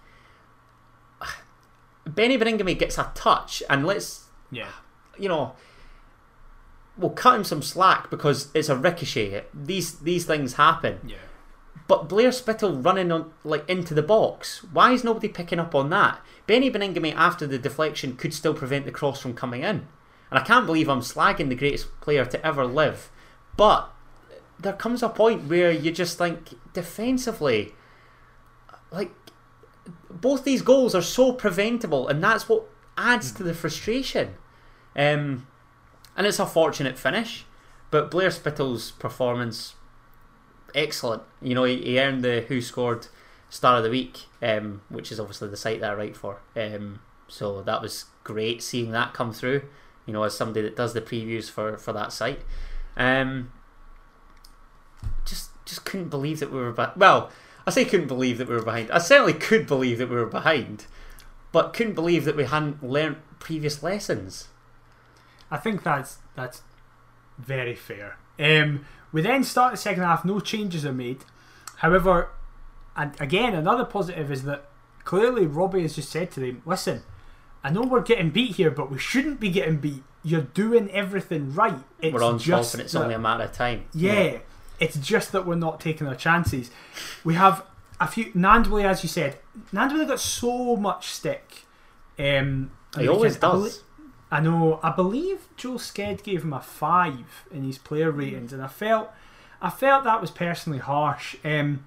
[2.06, 4.70] Beni Baningime gets a touch, and let's Yeah.
[5.18, 5.56] you know,
[6.96, 9.44] we'll cut him some slack because it's a ricochet.
[9.52, 11.00] These these things happen.
[11.06, 11.16] Yeah.
[11.88, 14.64] But Blair Spittal running on like into the box.
[14.72, 16.20] Why is nobody picking up on that?
[16.46, 19.86] Beni Baningime after the deflection could still prevent the cross from coming in.
[20.30, 23.10] And I can't believe I'm slagging the greatest player to ever live.
[23.56, 23.90] But
[24.58, 27.74] there comes a point where you just think defensively,
[28.90, 29.12] like
[30.10, 32.64] both these goals are so preventable, and that's what
[32.96, 34.34] adds to the frustration.
[34.96, 35.46] Um,
[36.16, 37.44] and it's a fortunate finish,
[37.90, 39.74] but Blair Spittal's performance
[40.74, 41.22] excellent.
[41.40, 43.08] You know, he, he earned the Who Scored
[43.50, 46.40] Star of the Week, um, which is obviously the site that I write for.
[46.54, 49.62] Um, so that was great seeing that come through.
[50.04, 52.40] You know, as somebody that does the previews for for that site.
[52.96, 53.50] Um,
[55.24, 56.96] just just couldn't believe that we were back.
[56.96, 57.30] Well,
[57.66, 58.90] I say couldn't believe that we were behind.
[58.92, 60.86] I certainly could believe that we were behind,
[61.50, 64.48] but couldn't believe that we hadn't learnt previous lessons.
[65.50, 66.62] I think that's that's
[67.38, 68.18] very fair.
[68.38, 70.24] Um, we then start the second half.
[70.24, 71.24] No changes are made.
[71.76, 72.30] However,
[72.96, 74.64] and again, another positive is that
[75.04, 77.02] clearly Robbie has just said to them, "Listen,
[77.62, 80.02] I know we're getting beat here, but we shouldn't be getting beat.
[80.22, 81.78] You're doing everything right.
[82.00, 84.38] It's we're on top, and it's that, only a matter of time." Yeah, yeah,
[84.80, 86.70] it's just that we're not taking our chances.
[87.24, 87.64] We have
[88.00, 89.38] a few Gnanduillet, as you said.
[89.72, 91.64] Gnanduillet got so much stick.
[92.18, 93.82] Um, he always does.
[94.36, 94.80] I know.
[94.82, 99.08] I believe Joe Sked gave him a five in his player ratings, and I felt,
[99.62, 101.86] I felt that was personally harsh, um,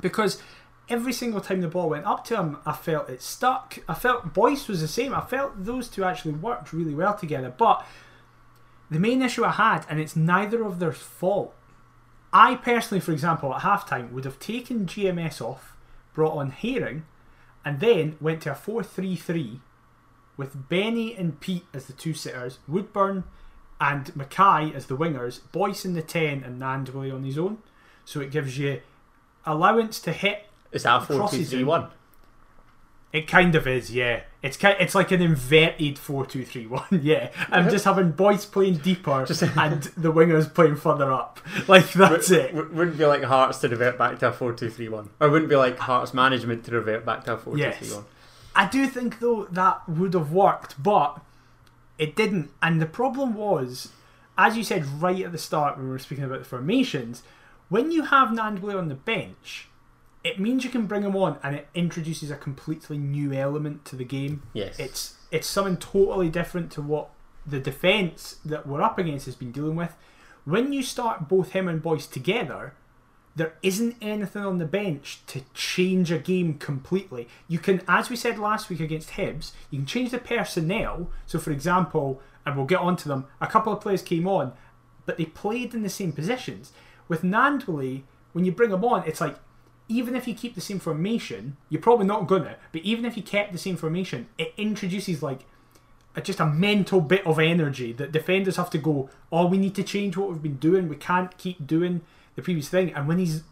[0.00, 0.42] because
[0.88, 3.78] every single time the ball went up to him, I felt it stuck.
[3.86, 5.14] I felt Boyce was the same.
[5.14, 7.52] I felt those two actually worked really well together.
[7.54, 7.86] But
[8.90, 11.54] the main issue I had, and it's neither of their fault.
[12.32, 15.76] I personally, for example, at halftime would have taken GMS off,
[16.14, 17.02] brought on Haring,
[17.66, 19.60] and then went to a four-three-three
[20.36, 23.24] with Beni and Pete as the two sitters, Woodburn
[23.80, 27.58] and McKay as the wingers, Boyce in the 10 and Gnanduillet on his own.
[28.04, 28.80] So it gives you
[29.44, 30.46] allowance to hit.
[30.72, 31.88] Is that 4 2 3 1?
[33.12, 34.22] It kind of is, yeah.
[34.42, 36.84] It's kind, it's like an inverted four two three one.
[37.02, 39.20] Yeah, I'm just having Boyce playing deeper
[39.56, 41.40] and the wingers playing further up.
[41.68, 42.54] Like that's w- it.
[42.54, 45.30] W- wouldn't be like Hearts to revert back to a four two three one, or
[45.30, 48.04] wouldn't be like Hearts management to revert back to a four two three one.
[48.56, 51.20] I do think though that would have worked, but
[51.98, 52.50] it didn't.
[52.62, 53.92] And the problem was,
[54.38, 57.22] as you said right at the start when we were speaking about the formations,
[57.68, 59.68] when you have Gnanduillet on the bench,
[60.24, 63.96] it means you can bring him on and it introduces a completely new element to
[63.96, 64.42] the game.
[64.52, 64.78] Yes.
[64.78, 67.10] It's it's something totally different to what
[67.46, 69.94] the defence that we're up against has been dealing with.
[70.44, 72.74] When you start both him and Boyce together,
[73.36, 77.28] there isn't anything on the bench to change a game completely.
[77.46, 81.10] You can, as we said last week against Hibs, you can change the personnel.
[81.26, 84.54] So, for example, and we'll get onto them, a couple of players came on,
[85.04, 86.72] but they played in the same positions.
[87.08, 89.36] With Gnanduillet, when you bring him on, it's like
[89.88, 92.56] even if you keep the same formation, you're probably not gonna.
[92.72, 95.40] But even if you kept the same formation, it introduces like
[96.16, 99.10] a, just a mental bit of energy that defenders have to go.
[99.30, 100.88] Oh, we need to change what we've been doing.
[100.88, 102.00] We can't keep doing
[102.36, 102.92] the previous thing.
[102.94, 103.42] And when he's,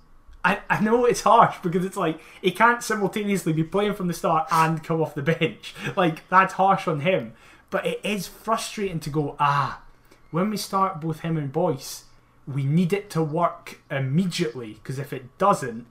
[0.45, 4.15] I, I know it's harsh because it's like he can't simultaneously be playing from the
[4.15, 5.75] start and come off the bench.
[5.97, 7.33] Like that's harsh on him.
[7.71, 9.83] But it is frustrating to go ah,
[10.31, 12.05] when we start both him and Boyce,
[12.47, 15.87] we need it to work immediately because if it doesn't,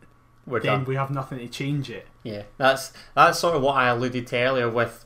[0.45, 0.85] We're then done.
[0.85, 2.07] we have nothing to change it.
[2.23, 5.03] Yeah, that's that's sort of what I alluded to earlier with.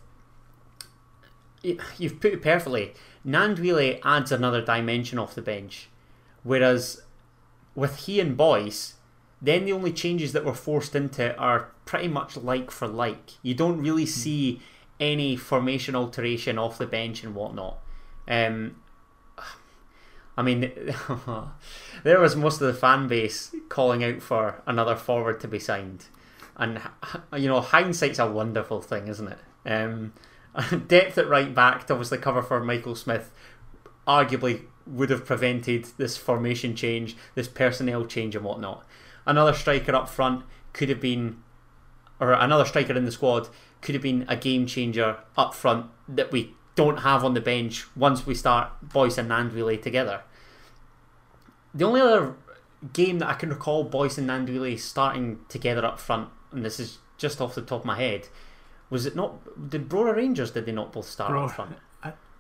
[1.64, 2.94] You've put it perfectly.
[3.26, 5.90] Gnanduillet adds another dimension off the bench,
[6.44, 7.02] whereas
[7.78, 8.96] with he and Boyce,
[9.40, 13.34] then the only changes that were forced into it are pretty much like for like.
[13.44, 14.10] You don't really hmm.
[14.10, 14.62] see
[15.00, 17.78] any formation alteration off the bench and whatnot.
[18.28, 18.78] Um,
[20.36, 20.72] I mean,
[22.04, 26.06] there was most of the fan base calling out for another forward to be signed,
[26.58, 26.82] and
[27.38, 29.40] you know, hindsight's a wonderful thing, isn't it?
[29.68, 30.14] Um,
[30.88, 33.32] depth at right back to obviously cover for Michael Smith,
[34.08, 38.86] arguably would have prevented this formation change, this personnel change, and whatnot.
[39.26, 41.44] Another striker up front could have been,
[42.20, 43.50] or another striker in the squad
[43.82, 47.86] could have been a game changer up front that we don't have on the bench
[47.96, 50.22] once we start Boyce and Gnanduillet together.
[51.74, 52.36] The only other
[52.94, 57.00] game that I can recall Boyce and Gnanduillet starting together up front, and this is
[57.18, 58.30] just off the top of my head,
[58.90, 59.70] was it not?
[59.70, 61.76] Did Brora Rangers did they not both start up front?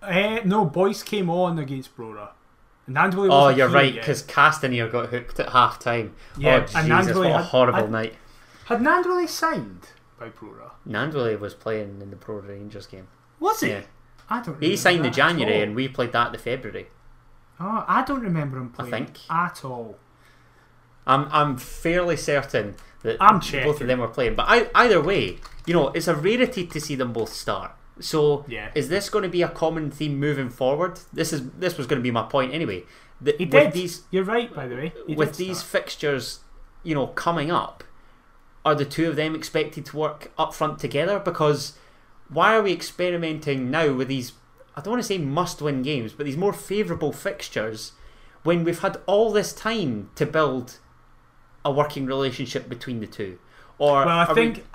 [0.01, 2.29] Uh, no, Boyce came on against Brora.
[2.89, 6.15] Gnanduillet oh, you're right, because Castanier got hooked at half time.
[6.37, 8.15] Yeah, oh, and Jesus, what a horrible had, night.
[8.65, 10.71] Had Gnanduillet signed by Brora?
[10.87, 13.07] Gnanduillet was playing in the Brora Rangers game.
[13.39, 13.69] Was he?
[13.69, 13.81] Yeah.
[14.29, 14.61] I don't.
[14.61, 16.87] He signed in January, and we played that in February.
[17.59, 18.93] Oh, I don't remember him playing.
[18.93, 19.97] I think at all.
[21.05, 23.69] I'm I'm fairly certain that I'm both checking.
[23.69, 24.35] of them were playing.
[24.35, 27.71] But I, either way, you know, it's a rarity to see them both start.
[27.99, 28.69] So Yeah.
[28.75, 30.99] is this going to be a common theme moving forward?
[31.13, 32.83] This is this was going to be my point anyway.
[33.21, 33.73] That He did.
[33.73, 34.93] these You're right, by the way.
[35.07, 36.39] He with these fixtures,
[36.83, 37.83] you know, coming up,
[38.63, 41.19] are the two of them expected to work up front together?
[41.19, 41.77] Because
[42.29, 44.33] why are we experimenting now with these?
[44.75, 47.93] I don't want to say must-win games, but these more favourable fixtures
[48.43, 50.77] when we've had all this time to build
[51.65, 53.39] a working relationship between the two.
[53.79, 54.65] Or Well, I are we- think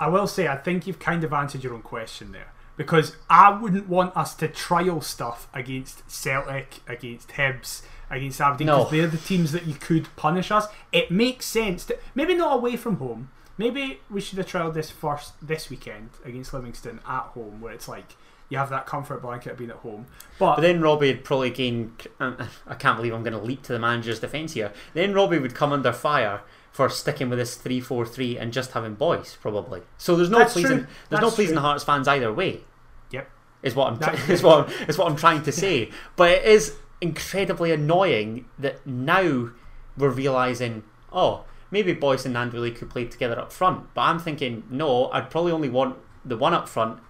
[0.00, 3.50] I will say I think you've kind of answered your own question there because I
[3.50, 8.78] wouldn't want us to trial stuff against Celtic, against Hibs, against Aberdeen No.
[8.78, 10.66] because they're the teams that you could punish us.
[10.92, 13.30] It makes sense to maybe not away from home.
[13.58, 17.86] Maybe we should have trialed this first this weekend against Livingston at home, where it's
[17.88, 18.16] like
[18.48, 20.06] you have that comfort blanket of being at home.
[20.38, 21.94] But, But then Robbie would probably gain.
[22.20, 24.72] I can't believe I'm going to leap to the manager's defence here.
[24.94, 26.40] Then Robbie would come under fire
[26.72, 29.82] for sticking with this three-four-three and just having Boyce probably.
[29.98, 30.78] So there's no That's pleasing.
[30.78, 30.86] true.
[31.10, 31.62] There's no pleasing true.
[31.62, 32.60] Hearts fans either way.
[33.10, 33.30] Yep.
[33.62, 33.98] Is what I'm.
[33.98, 35.90] That's Tr- is what I'm, is what I'm trying to say.
[36.16, 39.50] But it is incredibly annoying that now
[39.96, 40.82] we're realizing.
[41.12, 43.92] Oh, maybe Boyce and Gnanduillet could play together up front.
[43.92, 47.00] But I'm thinking, no, I'd probably only want the one up front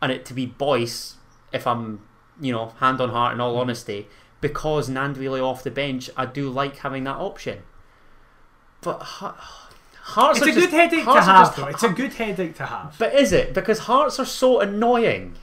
[0.00, 1.16] and it to be Boyce
[1.52, 2.00] if I'm,
[2.40, 4.08] you know, hand on heart in all honesty,
[4.40, 7.62] because Gnanduillet off the bench, I do like having that option.
[8.82, 11.66] But Hearts it's are a just, good headache to have, though.
[11.68, 12.96] It's a good headache to have.
[12.98, 13.54] But is it?
[13.54, 15.36] Because Hearts are so annoying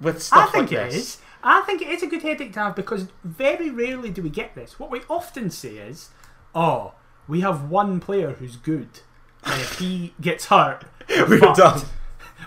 [0.00, 0.94] with I stuff think like it this.
[0.94, 1.18] is.
[1.44, 4.54] I think it is a good headache to have because very rarely do we get
[4.54, 4.78] this.
[4.78, 6.10] What we often say is,
[6.54, 6.94] "Oh,
[7.28, 8.88] we have one player who's good,
[9.44, 11.82] and if he gets hurt, We're fucked." done.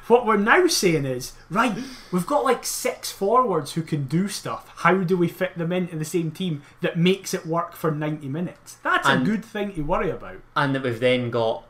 [0.08, 1.76] What we're now saying is, right,
[2.12, 4.70] we've got like six forwards who can do stuff.
[4.78, 8.28] How do we fit them into the same team that makes it work for ninety
[8.28, 8.78] minutes?
[8.84, 10.38] That's And- a good thing to worry about.
[10.56, 11.66] and that we've then got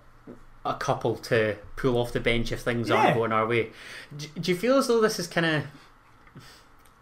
[0.66, 2.96] a couple to pull off the bench if things Yeah.
[2.96, 3.72] aren't going our way.
[4.18, 5.64] Do, do you feel as though this is kind of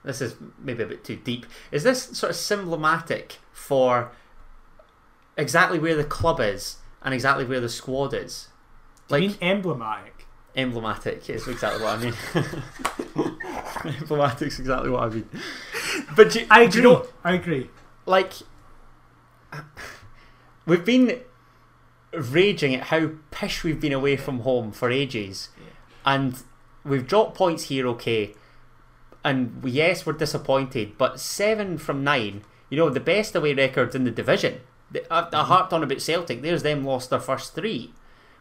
[0.03, 1.45] this is maybe a bit too deep?
[1.71, 4.11] Is this sort of symptomatic for
[5.37, 8.49] exactly where the club is and exactly where the squad is?
[9.09, 10.22] I Like mean, emblematic.
[10.55, 13.95] Emblematic is exactly what I mean.
[14.01, 15.29] emblematic is exactly what I mean.
[16.15, 16.81] But do, I do agree.
[16.81, 17.69] you know, I agree.
[18.05, 18.33] like
[20.65, 21.19] we've been
[22.13, 25.49] raging at how pish we've been away from home for ages
[26.05, 26.43] and
[26.83, 28.33] we've dropped points here okay
[29.23, 34.03] and yes we're disappointed but seven from nine you know the best away records in
[34.03, 34.59] the division
[35.09, 37.93] I, I harped on about Celtic there's them lost their first three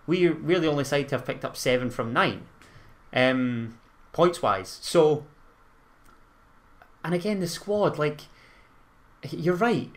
[0.07, 2.46] we, we're the only side to have picked up seven from nine
[3.12, 3.78] um,
[4.12, 5.24] points wise so
[7.05, 8.22] and again the squad like
[9.30, 9.90] you're right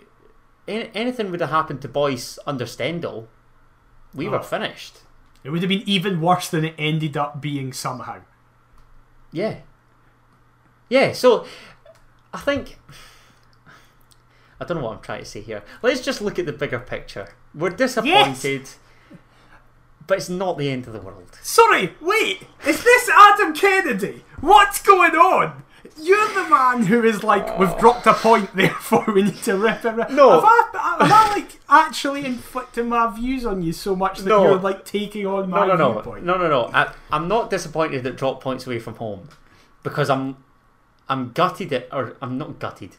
[0.68, 3.28] An- anything would have happened to Boyce under Stendel,
[4.16, 4.44] we were Oh.
[4.44, 5.00] finished.
[5.44, 8.22] It would have been even worse than it ended up being somehow.
[9.32, 9.58] Yeah.
[10.90, 11.46] Yeah, so
[12.34, 12.80] I think.
[14.60, 15.64] I don't know what I'm trying to say here.
[15.84, 17.36] Let's just look at the bigger picture.
[17.54, 18.70] We're disappointed,
[20.08, 21.38] but it's not the end of the world.
[21.42, 24.24] Sorry, wait, is this Adam Kennedy?
[24.42, 25.64] What's going on?
[26.02, 27.80] You're the man who is like, we've oh.
[27.80, 29.92] dropped a point, therefore we need to rip it.
[29.92, 30.10] Rip.
[30.10, 30.32] No.
[30.32, 34.44] Have I, am I like actually inflicting my views on you so much that No.
[34.44, 36.26] you're like taking on my No, no, no, viewpoint?
[36.26, 36.70] no, no, no.
[36.74, 39.30] I, I'm not disappointed that drop points away from home
[39.84, 40.38] because I'm,
[41.08, 42.98] I'm gutted at, or I'm not gutted.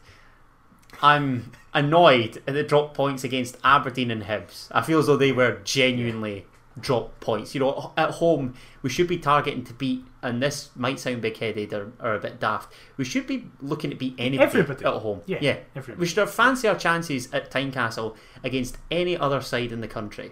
[1.01, 4.69] I'm annoyed at the drop points against Aberdeen and Hibs.
[4.71, 6.45] I feel as though they were genuinely
[6.79, 7.53] drop points.
[7.55, 11.73] You know, at home we should be targeting to beat, and this might sound big-headed
[11.73, 12.71] or, or a bit daft.
[12.97, 14.85] We should be looking to beat anybody Everybody.
[14.85, 15.21] at home.
[15.25, 15.57] Yeah, yeah.
[15.75, 15.99] everybody.
[15.99, 20.31] We should have fancy our chances at Tynecastle against any other side in the country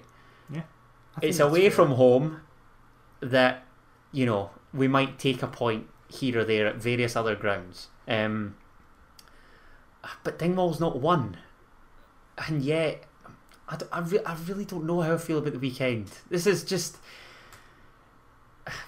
[0.54, 0.62] Yeah,
[1.22, 1.72] it's away fair.
[1.72, 2.42] from home
[3.22, 3.66] that
[4.12, 7.88] you know we might take a point here or there at various other grounds.
[8.08, 8.56] Um,
[10.24, 11.38] but Dingwall's not one,
[12.38, 13.04] and yet
[13.68, 16.08] I, I, re- I really don't know how I feel about the weekend.
[16.30, 16.98] This is just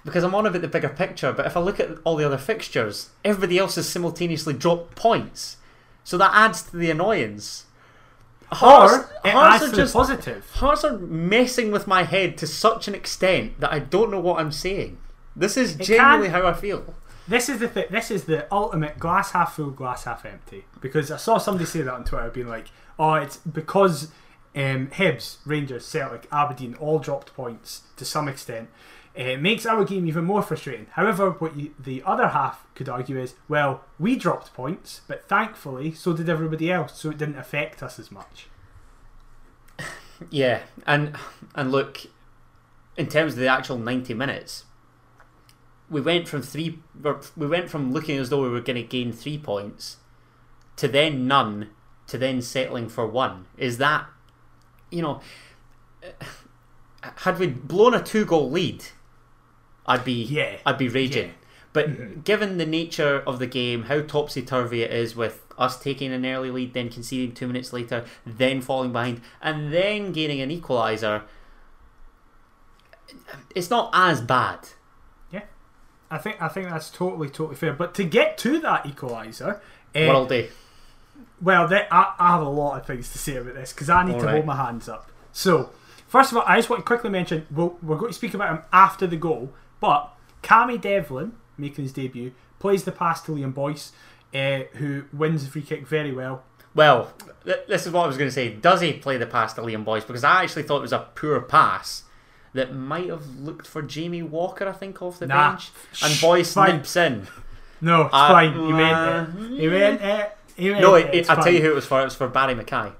[0.03, 1.32] because I'm on about the bigger picture.
[1.32, 5.57] But if I look at all the other fixtures, everybody else has simultaneously dropped points,
[6.03, 7.65] so that adds to the annoyance.
[8.49, 8.93] Hearts,
[9.25, 10.49] Or Hearts are just positive.
[10.53, 14.39] Hearts are messing with my head to such an extent that I don't know what
[14.39, 14.97] I'm saying.
[15.36, 16.95] This is It genuinely can- how I feel.
[17.28, 20.63] This is the th- this is the ultimate glass half full, glass half empty.
[20.80, 22.67] Because I saw somebody say that on Twitter, being like,
[22.97, 24.07] "Oh, it's because
[24.57, 28.69] um, Hibs, Rangers, Celtic, Aberdeen all dropped points to some extent.
[29.15, 33.17] It makes our game even more frustrating." However, what you, the other half could argue
[33.17, 37.81] is, "Well, we dropped points, but thankfully, so did everybody else, so it didn't affect
[37.81, 38.47] us as much."
[40.29, 41.15] Yeah, and
[41.55, 42.07] and look,
[42.95, 44.65] in terms of the actual ninety minutes,
[45.89, 46.79] we went from three.
[47.35, 49.97] We went from looking as though we were going to gain three points,
[50.75, 51.69] to then none,
[52.07, 53.45] to then settling for one.
[53.57, 54.07] Is that,
[54.89, 55.21] you know,
[57.01, 58.85] had we blown a two-goal lead,
[59.85, 60.57] I'd be Yeah.
[60.65, 61.27] I'd be raging.
[61.27, 61.33] Yeah.
[61.73, 66.11] But given the nature of the game, how topsy turvy it is with us taking
[66.11, 70.49] an early lead, then conceding two minutes later, then falling behind, and then gaining an
[70.49, 71.23] equaliser,
[73.55, 74.69] it's not as bad.
[75.31, 75.43] Yeah,
[76.09, 77.73] I think I think that's totally totally fair.
[77.73, 79.59] But to get to that equaliser,
[79.95, 80.49] uh, Worldy.
[81.41, 84.03] Well, they, I, I have a lot of things to say about this because I
[84.03, 84.34] need All to right.
[84.34, 85.11] hold my hands up.
[85.32, 85.72] So,
[86.07, 88.49] first of all, I just want to quickly mention we'll, we're going to speak about
[88.49, 93.53] him after the goal, but Cammy Devlin, making his debut, plays the pass to Liam
[93.53, 93.91] Boyce,
[94.34, 96.43] uh, who wins the free kick very well.
[96.74, 97.13] Well,
[97.45, 98.49] th- this is what I was going to say.
[98.49, 100.03] Does he play the pass to Liam Boyce?
[100.05, 102.03] Because I actually thought it was a poor pass
[102.53, 105.51] that might have looked for Jamie Walker, I think, off the Nah.
[105.51, 105.70] bench.
[106.03, 107.28] And Boyce nips in.
[107.80, 108.53] No, it's Uh, fine.
[108.53, 109.59] He meant it.
[109.59, 110.36] He meant it.
[110.57, 111.13] No, it.
[111.13, 112.01] it, I'll tell you who it was for.
[112.01, 112.93] It was for Barrie McKay.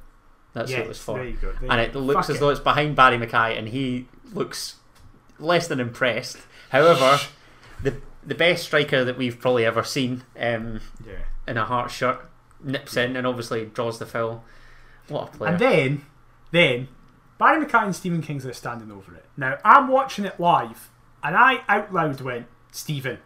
[0.53, 1.17] That's who it was for.
[1.17, 1.51] there you go.
[1.59, 4.75] there and it looks Fuck as though it's behind Barrie McKay, and he looks
[5.39, 6.37] less than impressed.
[6.69, 7.19] However,
[7.81, 11.13] the the best striker that we've probably ever seen um, Yeah.
[11.47, 12.19] in a heart shirt
[12.63, 14.43] nips in and obviously draws the foul.
[15.07, 15.51] What a player!
[15.51, 16.05] And then,
[16.51, 16.87] then
[17.37, 19.25] Barrie McKay and Stephen Kingsley are standing over it.
[19.37, 20.89] Now I'm watching it live,
[21.23, 23.19] and I out loud went, "Stephen,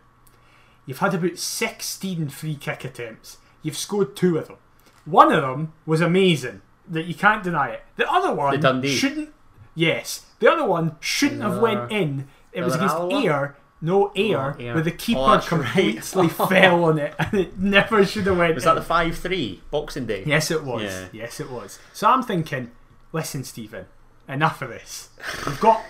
[0.86, 3.38] you've had about 16 free kick attempts.
[3.64, 4.57] You've scored two of them.
[5.05, 6.62] One of them was amazing.
[6.88, 7.84] That you can't deny it.
[7.95, 8.95] The other one The Dundee.
[8.95, 9.30] shouldn't.
[9.76, 12.28] Yes, the other one shouldn't have went uh, in.
[12.51, 13.55] It was against Ayr.
[13.84, 14.74] No air, Oh, Ayr.
[14.76, 15.62] where the keeper Oh, that's right.
[15.64, 18.53] completely fell on it, and it never should have went.
[18.55, 18.68] was in.
[18.70, 20.24] that the five three Boxing Day?
[20.26, 20.84] Yes, it was.
[20.84, 21.07] Yeah.
[21.14, 21.80] Yes, it was.
[21.93, 22.72] So I'm thinking,
[23.14, 23.86] listen, Stephen,
[24.28, 25.09] enough of this.
[25.47, 25.82] We've got,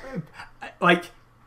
[0.80, 1.06] like,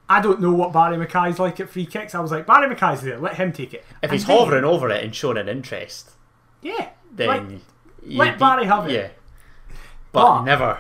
[0.08, 2.14] I don't know what Barrie McKay's like at free kicks.
[2.14, 3.84] I was like, Barrie McKay's there, let him take it.
[4.02, 6.10] If And he's then- hovering over it and showing an interest,
[6.62, 7.42] yeah, then like,
[8.06, 8.92] let Barrie have it.
[8.92, 9.08] Yeah,
[10.12, 10.78] but, But- never.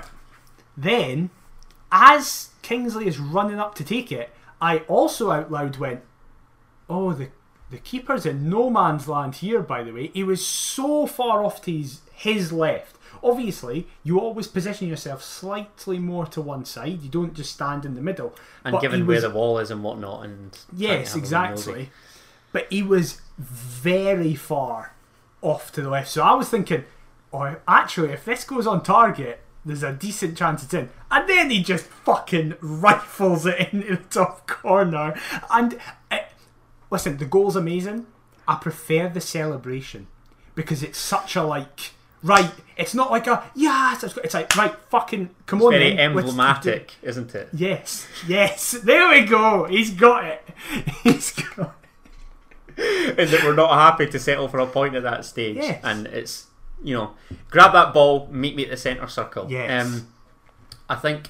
[0.76, 1.30] then
[1.90, 6.02] as Kingsley is running up to take it, I also out loud went,
[6.88, 7.28] "Oh, the
[7.70, 11.60] the keeper's in no man's land here." By the way, he was so far off
[11.62, 12.96] to his his left.
[13.24, 17.00] Obviously, you always position yourself slightly more to one side.
[17.02, 18.34] You don't just stand in the middle.
[18.64, 21.90] And But given where was- the wall is and whatnot, and Yes, exactly.
[22.52, 24.92] But he was very far
[25.42, 26.08] off to the left.
[26.10, 26.84] So I was thinking,
[27.32, 30.90] oh, actually, if this goes on target, there's a decent chance it's in.
[31.10, 35.18] And then he just fucking rifles it into the top corner.
[35.50, 35.78] And
[36.10, 36.18] uh,
[36.90, 38.06] listen, the goal's amazing.
[38.46, 40.06] I prefer the celebration
[40.54, 41.92] because it's such a like.
[42.24, 44.02] Right, it's not like a yes.
[44.02, 45.72] It's it's like right, fucking come on.
[45.72, 47.50] Very then, emblematic, isn't it?
[47.52, 48.72] Yes, yes.
[48.82, 49.64] There we go.
[49.64, 50.42] He's got it.
[51.02, 51.76] He's got.
[52.76, 55.80] is that we're not happy to settle for a point at that stage, Yes.
[55.84, 56.46] and it's
[56.82, 57.10] you know
[57.50, 59.46] grab that ball, meet me at the centre circle.
[59.50, 59.84] Yes.
[59.86, 60.08] Um,
[60.88, 61.28] I think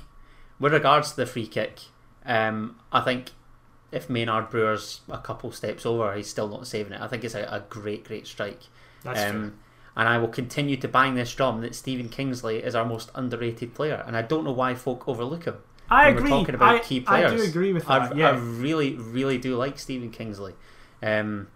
[0.61, 1.81] with regards to the free kick,
[2.25, 3.33] um, I think
[3.93, 7.01] if Maynard Brewer's a couple steps over, he's still not saving it.
[7.01, 8.61] I think it's a, a great, great strike.
[9.03, 9.59] That's Um,
[9.97, 13.75] and I will continue to bang this drum that Stephen Kingsley is our most underrated
[13.75, 15.57] player, and I don't know why folk overlook him.
[15.89, 16.23] I agree.
[16.23, 18.31] We're talking about I, key I do agree with I, yeah.
[18.31, 20.55] I really, really do like Stephen Kingsley.
[21.03, 21.49] Um,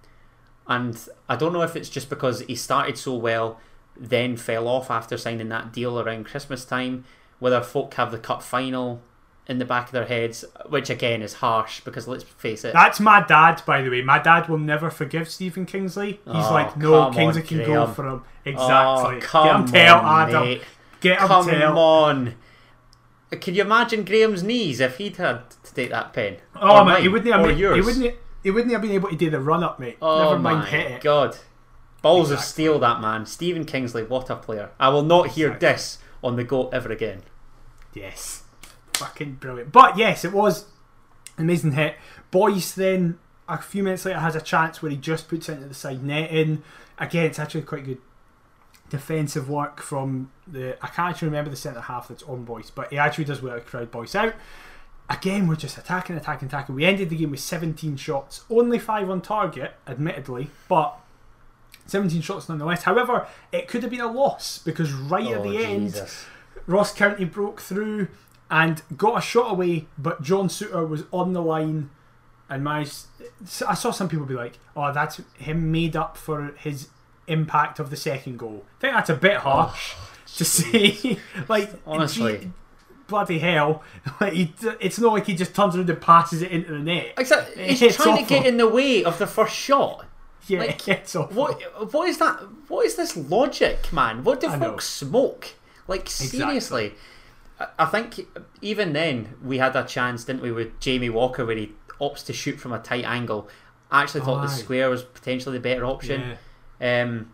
[0.67, 3.59] and I don't know if it's just because he started so well,
[3.97, 7.05] then fell off after signing that deal around Christmas time,
[7.39, 9.01] whether folk have the cup final
[9.49, 12.73] in the back of their heads, which again is harsh because let's face it.
[12.75, 14.03] That's my dad, by the way.
[14.03, 16.21] My dad will never forgive Stephen Kingsley.
[16.27, 18.23] He's Oh, like, no, Kingsley on, can go for him.
[18.25, 19.21] Oh, Exactly.
[19.21, 20.43] come Get him tail, on, Adam.
[20.45, 20.63] mate.
[21.01, 21.79] Get him Come tail.
[21.79, 22.35] on.
[23.31, 26.37] Can you imagine Graham's knees if he'd had to take that pen?
[26.57, 27.45] Oh Or man, he wouldn't have.
[27.47, 27.75] Been, yours.
[27.77, 28.17] he wouldn't.
[28.43, 29.97] He wouldn't have been able to do the run up, mate.
[30.01, 31.01] Oh Never mind my hit it.
[31.03, 31.37] god.
[32.01, 33.27] Balls of steel, that man.
[33.27, 34.71] Stephen Kingsley, what a player.
[34.79, 35.69] I will not hear Exactly.
[35.73, 37.23] this on the go ever again.
[37.93, 38.45] Yes.
[38.99, 39.73] Fucking brilliant.
[39.73, 40.67] But yes, it was
[41.37, 41.97] an amazing hit.
[42.31, 43.19] Boyce then
[43.49, 46.03] a few minutes later has a chance where he just puts it into the side
[46.03, 46.63] netting.
[46.99, 47.99] Again, it's actually quite good
[48.91, 52.91] defensive work from the I can't actually remember the centre half that's on Boyce, but
[52.91, 54.35] he actually does well to crowd Boyce out.
[55.11, 56.75] Again, we're just attacking, attacking, attacking.
[56.75, 60.99] We ended the game with 17 shots, only five on target, admittedly, but
[61.87, 62.83] 17 shots nonetheless.
[62.83, 66.03] However, it could have been a loss because right at Oh, the end,
[66.67, 68.09] Ross County broke through
[68.51, 71.91] and got a shot away, but John Souttar was on the line
[72.49, 73.07] and managed.
[73.67, 76.89] I saw some people be like, "Oh, that's him made up for his
[77.27, 79.95] impact of the second goal." I think that's a bit oh, harsh
[80.37, 81.19] to say.
[81.49, 82.39] like, Honestly.
[82.39, 82.51] gee,
[83.07, 83.83] bloody hell.
[84.21, 87.15] Like he, it's not like he just turns around and passes it into the net.
[87.19, 87.65] Exactly.
[87.69, 90.07] He's It's trying to get in the way of the first shot.
[90.47, 91.37] Yeah, Like, it's awful.
[91.37, 92.41] What what is that?
[92.69, 94.25] What is this logic, man?
[94.25, 94.71] What do I know.
[94.71, 95.55] folks smoke?
[95.87, 96.93] Like seriously, I,
[97.79, 98.21] I think
[98.63, 102.33] even then we had a chance, didn't we, with Jamie Walker where he opts to
[102.33, 103.49] shoot from a tight angle.
[103.91, 106.37] I actually thought the square was potentially the better option.
[106.81, 107.03] Yeah.
[107.03, 107.33] Um,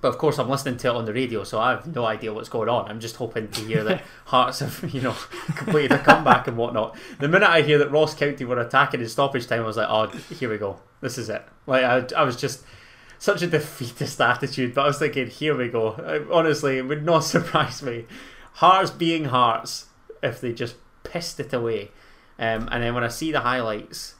[0.00, 2.32] but of course, I'm listening to it on the radio, so I have no idea
[2.32, 2.88] what's going on.
[2.88, 5.12] I'm just hoping to hear that Hearts have, you know,
[5.56, 6.96] completed a comeback and whatnot.
[7.18, 9.88] The minute I hear that Ross County were attacking in stoppage time, I was like,
[9.90, 10.80] oh, here we go.
[11.02, 11.44] This is it.
[11.66, 12.64] Like I, I was just
[13.18, 16.26] such a defeatist attitude, but I was thinking, here we go.
[16.32, 18.06] Honestly, it would not surprise me.
[18.54, 19.86] Hearts being Hearts
[20.22, 21.90] if they just pissed it away.
[22.38, 24.14] Um, and then when I see the highlights,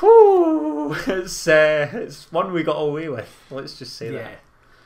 [0.00, 3.30] whew, it's uh, it's one we got away with.
[3.50, 4.22] Let's just say Yeah.
[4.22, 4.40] that.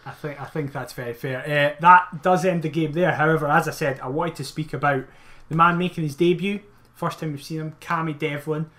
[0.07, 1.41] I think I think that's very fair.
[1.41, 3.13] Uh, that does end the game there.
[3.13, 5.05] However, as I said, I wanted to speak about
[5.49, 6.61] the man making his debut.
[6.95, 8.71] First time we've seen him, Cammy Devlin.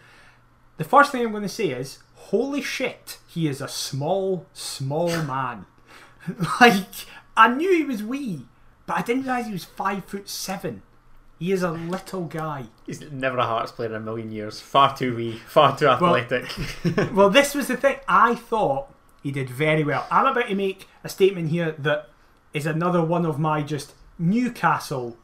[0.77, 5.07] The first thing I'm going to say is, holy shit, he is a small, small
[5.23, 5.65] man.
[6.59, 6.85] like
[7.37, 8.45] I knew he was wee,
[8.89, 10.81] but I didn't realize he was five foot seven.
[11.37, 12.65] He is a little guy.
[12.87, 14.59] He's never a Hearts player in a million years.
[14.59, 16.49] Far too wee, far too athletic.
[17.13, 17.97] well, this was the thing.
[18.07, 20.07] I thought he did very well.
[20.09, 22.09] I'm about to make a statement here that
[22.51, 25.17] is another one of my just Newcastle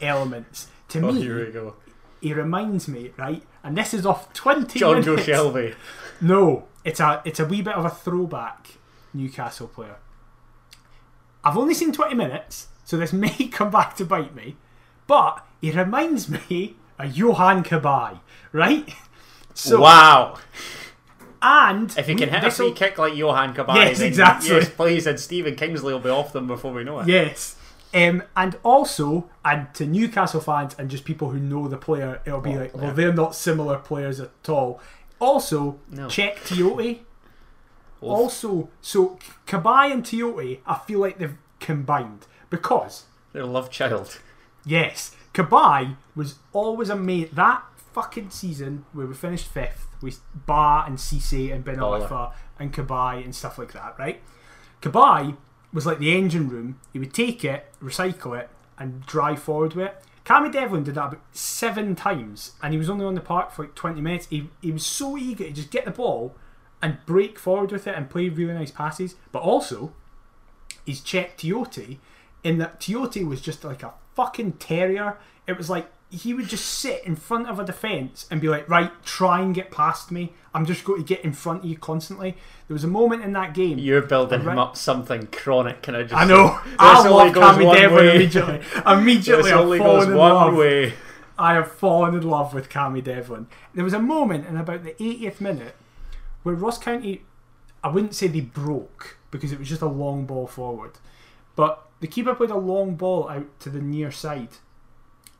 [0.00, 0.66] elements.
[0.88, 1.76] To oh, me, here we go.
[2.20, 3.44] he reminds me, right?
[3.62, 5.16] And this is off 20 John Joe.
[5.16, 5.76] Shelvey.
[6.20, 8.70] No, it's a it's a wee bit of a throwback
[9.12, 9.98] Newcastle player.
[11.44, 14.56] I've only seen 20 minutes, so this may come back to bite me,
[15.06, 18.20] but he reminds me of Yohan Cabaye,
[18.52, 18.88] right?
[19.54, 20.36] So wow.
[21.42, 24.48] and If he can hit a free kick like Yohan Cabaye, Yes, then exactly.
[24.50, 25.06] Yes, please.
[25.06, 27.08] And Stephen Kingsley will be off them before we know it.
[27.08, 27.56] Yes.
[27.92, 32.40] Um, and also, and to Newcastle fans and just people who know the player, it'll
[32.40, 32.84] be What like, player?
[32.86, 34.80] well, they're not similar players at all.
[35.20, 36.08] Also, No.
[36.08, 37.00] check Tiote.
[38.00, 42.26] Also, so Cabaye and Tiote, I feel like they've combined
[42.56, 44.18] because Their love child.
[44.64, 47.34] yes, Cabaye was always a mate.
[47.34, 52.32] That fucking season where we finished fifth with Ba and Cisse and Ben Baller.
[52.58, 54.20] And Cabaye and stuff like that, right?
[54.80, 55.36] Cabaye
[55.72, 56.78] was like the engine room.
[56.92, 58.48] He would take it, recycle it,
[58.78, 60.02] and drive forward with it.
[60.24, 63.64] Cammy Devlin did that about seven times, and he was only on the park for
[63.64, 64.26] like 20 minutes.
[64.30, 66.34] He, he was so eager to just get the ball
[66.80, 69.16] and break forward with it and play really nice passes.
[69.32, 69.92] But also,
[70.86, 71.98] he's checked Tiote
[72.44, 75.16] in that Tiote was just like a fucking terrier.
[75.48, 78.68] It was like he would just sit in front of a defence and be like,
[78.68, 80.32] right, try and get past me.
[80.54, 82.36] I'm just going to get in front of you constantly.
[82.68, 83.78] There was a moment in that game.
[83.80, 84.58] You're building him Right.
[84.58, 85.82] up something chronic.
[85.82, 86.14] Can I just?
[86.14, 86.60] I know.
[86.78, 88.60] I love Cammy Devlin immediately.
[88.86, 90.54] Immediately, I've only fallen goes in one love.
[90.54, 90.92] way.
[91.36, 93.48] I have fallen in love with Cammy Devlin.
[93.74, 95.74] There was a moment in about the 80th minute
[96.44, 97.22] where Ross County,
[97.82, 100.92] I wouldn't say they broke because it was just a long ball forward,
[101.56, 104.58] but the keeper played a long ball out to the near side,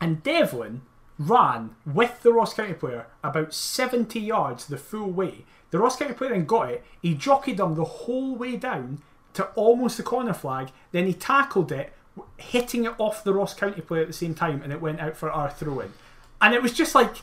[0.01, 0.81] and Devlin
[1.19, 5.45] ran with the Ross County player about 70 yards the full way.
[5.69, 9.03] The Ross County player then got it, he jockeyed them the whole way down
[9.33, 11.93] to almost the corner flag, then he tackled it,
[12.37, 15.15] hitting it off the Ross County player at the same time, and it went out
[15.15, 15.93] for our throw in.
[16.41, 17.17] And it was just like,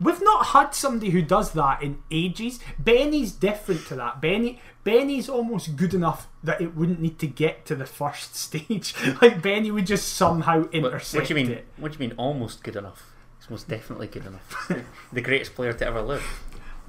[0.00, 2.60] We've not had somebody who does that in ages.
[2.82, 4.20] Beni's different to that.
[4.20, 8.94] Beni Beni's almost good enough that it wouldn't need to get to the first stage.
[9.20, 11.58] like Beni would just somehow What, intercept what do you mean?
[11.58, 11.66] it.
[11.76, 12.16] What do you mean?
[12.16, 13.10] Almost good enough.
[13.38, 14.72] He's most definitely good enough.
[15.12, 16.24] the greatest player to ever live.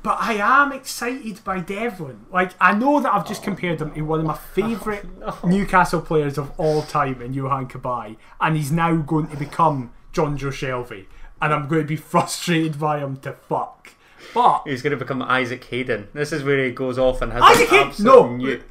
[0.01, 2.25] But I am excited by Devlin.
[2.31, 5.03] Like I know that I've just oh, compared him to one of my oh, favourite
[5.43, 10.51] Newcastle players of all time in Yohan Cabaye, and he's now going to become Jonjo
[10.51, 11.05] Shelvey,
[11.41, 13.91] and I'm going to be frustrated by him to fuck.
[14.33, 16.09] But He's going to become Isaac Hayden.
[16.13, 18.23] This is where he goes off and has Isaac an Hay- absolute no.
[18.45, 18.63] nuke.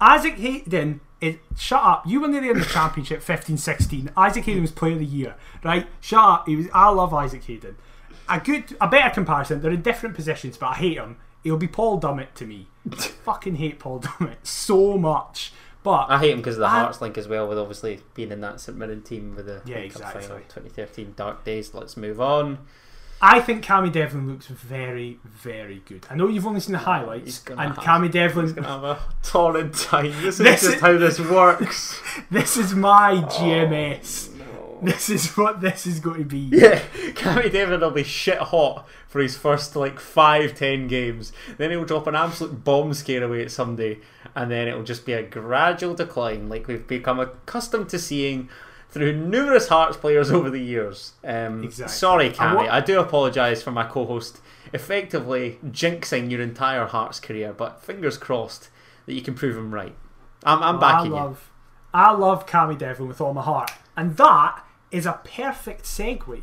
[0.00, 2.06] Isaac Hayden is shut up.
[2.06, 4.10] You were there in the championship 15-16.
[4.16, 5.86] Isaac Hayden was player of the year, right?
[6.00, 6.48] Shut up.
[6.48, 7.76] He was I love Isaac Hayden.
[8.28, 11.16] A good a better comparison, they're in different positions, but I hate him.
[11.44, 12.68] He'll be Paul Dummett to me.
[12.90, 12.94] I
[13.24, 15.52] fucking hate Paul Dummett so much.
[15.82, 18.30] But I hate him because of the I- Hearts link as well, with obviously being
[18.30, 20.22] in that St Mirren team with the Yeah, League exactly.
[20.22, 21.74] final 2013 dark days.
[21.74, 22.58] Let's move on.
[23.24, 26.06] I think Cammy Devlin looks very, very good.
[26.10, 28.46] I know you've only seen the highlights, and have- Cammy Devlin.
[28.46, 30.10] He's going to have a torrid time.
[30.22, 32.00] This is This just is- how this works.
[32.30, 34.36] This is my oh, GMS.
[34.38, 34.78] No.
[34.82, 36.38] This is what this is going to be.
[36.52, 36.80] Yeah,
[37.12, 41.32] Cammy Devlin will be shit hot for his first like five, ten games.
[41.58, 44.00] Then he'll drop an absolute bomb scare away at somebody,
[44.34, 48.48] and then it'll just be a gradual decline, like we've become accustomed to seeing
[48.90, 51.12] through numerous Hearts players over the years.
[51.24, 51.94] Um, Exactly.
[51.94, 52.68] Sorry, Cammy.
[52.68, 54.40] I do apologise for my co-host
[54.72, 58.68] effectively jinxing your entire Hearts career, but fingers crossed
[59.06, 59.94] that you can prove him right.
[60.44, 61.16] I'm, I'm Well, I backing you.
[61.18, 61.50] love,
[61.94, 66.42] I love Cammy Devlin with all my heart, and that is a perfect segue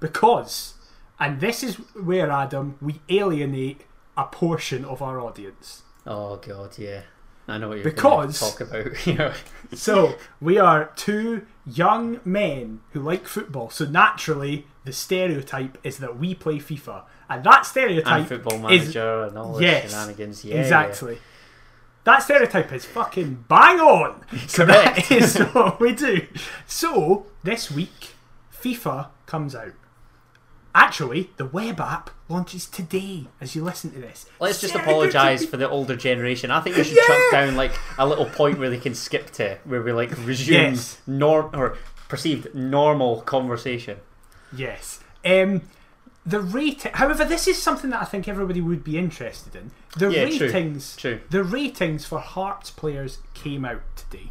[0.00, 0.74] because,
[1.20, 3.82] and this is where Adam we alienate
[4.16, 5.82] a portion of our audience.
[6.06, 7.02] Oh god, yeah.
[7.48, 9.06] I know what you're Because- talk about.
[9.06, 9.34] yeah.
[9.74, 13.70] So we are two young men who like football.
[13.70, 18.94] So naturally, the stereotype is that we play FIFA, and that And stereotype football is
[18.96, 20.44] and all the yes, shenanigans.
[20.44, 21.18] Yeah, exactly.
[22.04, 24.24] That stereotype is fucking bang on.
[24.48, 26.26] So that is what we do.
[26.66, 28.10] So this week,
[28.52, 29.72] FIFA comes out.
[30.74, 34.24] Actually, the web app launches today as you listen to this.
[34.40, 36.50] Let's just apologise for the older generation.
[36.50, 37.06] I think we should Yeah.
[37.06, 40.72] chuck down like a little point where they can skip to, where we like resume
[40.72, 40.98] Yes.
[41.06, 41.76] norm or
[42.08, 43.98] perceived normal conversation.
[44.54, 45.00] Yes.
[45.26, 45.62] Um,
[46.24, 46.82] the rate.
[46.94, 49.72] However, this is something that I think everybody would be interested in.
[49.98, 50.46] The Yeah, true.
[50.46, 50.96] ratings.
[50.96, 51.20] True.
[51.28, 54.30] The ratings for Hearts players came out today.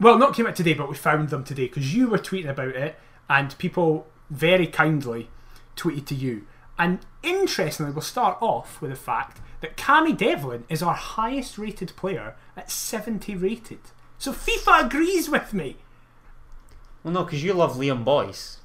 [0.00, 2.76] Well, not came out today, but we found them today because you were tweeting about
[2.76, 2.98] it,
[3.28, 5.28] and people very kindly
[5.76, 6.46] tweeted to you.
[6.78, 11.94] And interestingly, we'll start off with the fact that Cammy Devlin is our highest rated
[11.96, 13.80] player at 70 rated.
[14.18, 15.76] So FIFA agrees with me.
[17.02, 18.58] Well, no, because you love Liam Boyce.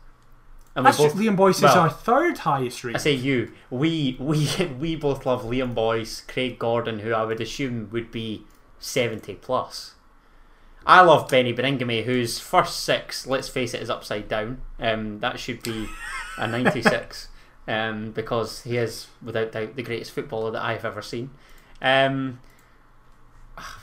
[0.75, 2.95] And That's both, Liam Boyce is our third highest rated.
[2.95, 3.51] I say you.
[3.69, 4.47] We we
[4.79, 8.45] we both love Liam Boyce, Craig Gordon, who I would assume would be
[8.79, 9.95] seventy plus.
[10.85, 14.61] I love Beni Baningime, whose first six, let's face it, is upside down.
[14.79, 15.87] Um, that should be
[16.37, 17.27] a ninety-six,
[17.67, 21.29] um, because he is without doubt the greatest footballer that I've ever seen.
[21.81, 22.39] Um,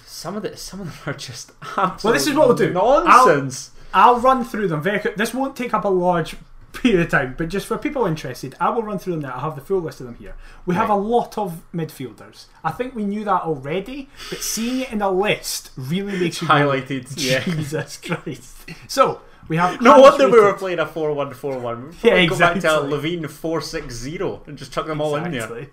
[0.04, 2.72] some of the some of them are just absolute Well, this is what we'll do.
[2.72, 3.70] Nonsense.
[3.94, 5.16] I'll run through them very quick.
[5.16, 6.36] This won't take up a large
[6.82, 9.36] period of time, but just for people interested, I will run through them now.
[9.36, 10.34] I have the full list of them here.
[10.66, 12.46] We have a lot of midfielders.
[12.64, 16.48] I think we knew that already, but seeing it in a list really makes you
[16.48, 17.40] go, Highlighted, yeah.
[17.40, 18.70] Jesus Christ.
[18.86, 21.94] So we have No wonder we were playing a 4 1 4 1.
[22.02, 22.90] Yeah, Go back to exactly.
[22.90, 25.68] Levein four six zero and just chuck them all in there.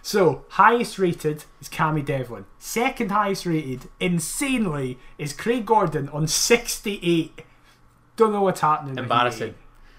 [0.00, 2.46] So, highest rated is Cammy Devlin.
[2.58, 7.42] Second highest rated, insanely, is Craig Gordon on 68.
[8.16, 8.96] Don't know what's happening.
[8.96, 9.54] Embarrassing.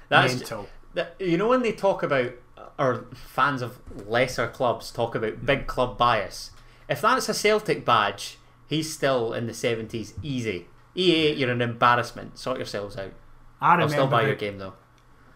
[0.10, 0.68] That's Mental.
[0.96, 2.32] that, you know when they talk about
[2.78, 6.52] or fans of lesser clubs talk about big club bias.
[6.88, 8.38] If that's a Celtic badge,
[8.68, 10.14] he's still in the seventies.
[10.24, 10.68] Easy.
[10.96, 12.38] EA, you're an embarrassment.
[12.40, 13.14] Sort yourselves out.
[13.62, 14.74] I I'll still remember, buy the, your game though.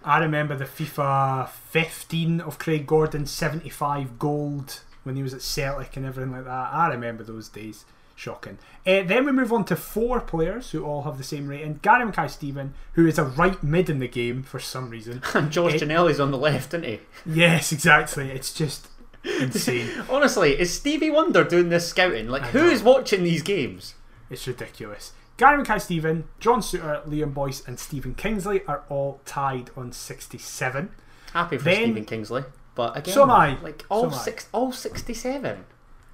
[0.04, 5.96] I remember the FIFA 15 of Craig Gordon, 75 gold when he was at Celtic
[5.96, 6.74] and everything like that.
[6.74, 7.86] I remember those days.
[8.16, 8.58] Shocking.
[8.86, 11.80] Uh, then we move on to four players who all have the same rating.
[11.82, 15.22] Gary Mackay Steven, who is a right mid in the game for some reason.
[15.34, 15.78] And George Eh.
[15.80, 17.00] Ginnelly's on the left, isn't he?
[17.26, 18.30] Yes, exactly.
[18.30, 18.88] It's just
[19.24, 19.90] insane.
[20.10, 22.28] Honestly, is Stevie Wonder doing this scouting?
[22.28, 23.96] Like, I who is watching these games?
[24.30, 25.14] It's ridiculous.
[25.38, 30.92] Gary Mackay Steven, John Souttar, Liam Boyce, and Stephen Kingsley are all tied on 67.
[31.34, 32.44] Happy for Then- Stephen Kingsley,
[32.76, 33.60] but again, So am I.
[33.62, 34.18] like So all I.
[34.20, 35.66] six, all sixty-seven.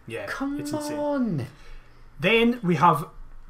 [0.08, 1.47] Yeah, Come it's insane.
[2.20, 3.07] Then we have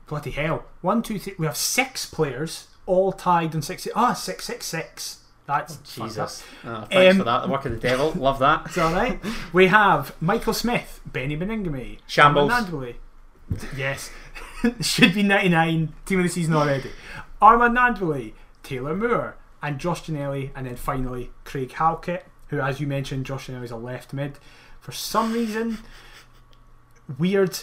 [0.08, 0.66] bloody hell.
[0.82, 1.36] One, two, three.
[1.38, 3.92] We have six players all tied on 60.
[3.96, 5.18] Ah, 666.
[5.46, 6.06] That's fucked up.
[6.08, 6.44] Jesus.
[6.64, 7.42] Oh, thanks Um, for that.
[7.44, 8.12] The work of the devil.
[8.12, 8.64] Love that.
[8.68, 9.20] It's alright.
[9.52, 12.52] we have Michael Smith, Beni Baningime, Shambles.
[12.52, 12.96] Armand
[13.76, 14.12] Yes.
[14.82, 15.94] Should be 99.
[16.06, 16.92] Team of the season already.
[17.42, 23.26] Armand Taylor Moore, and Josh Ginnelly, and then finally Craig Halkett, who, as you mentioned,
[23.26, 24.38] Josh Ginnelly's a left mid.
[24.80, 25.80] For some reason,
[27.18, 27.60] weird.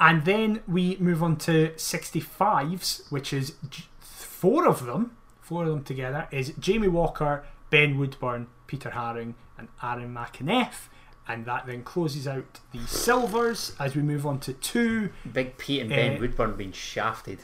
[0.00, 3.54] And then we move on to 65s, which is
[4.00, 9.68] four of them, four of them together, is Jamie Walker, Ben Woodburn, Peter Haring, and
[9.82, 10.88] Aaron McEneff.
[11.28, 15.10] And that then closes out the silvers as we move on to two.
[15.30, 16.18] Big Pete and Ben Eh.
[16.18, 17.40] Woodburn being shafted,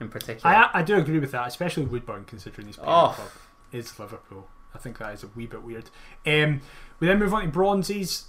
[0.00, 0.54] in particular.
[0.54, 3.12] I, I do agree with that, especially Woodburn considering his parent Oh.
[3.14, 3.28] club
[3.72, 4.48] is Liverpool.
[4.74, 5.90] I think that is a wee bit weird.
[6.24, 6.60] Um,
[7.00, 8.26] we then move on to bronzes.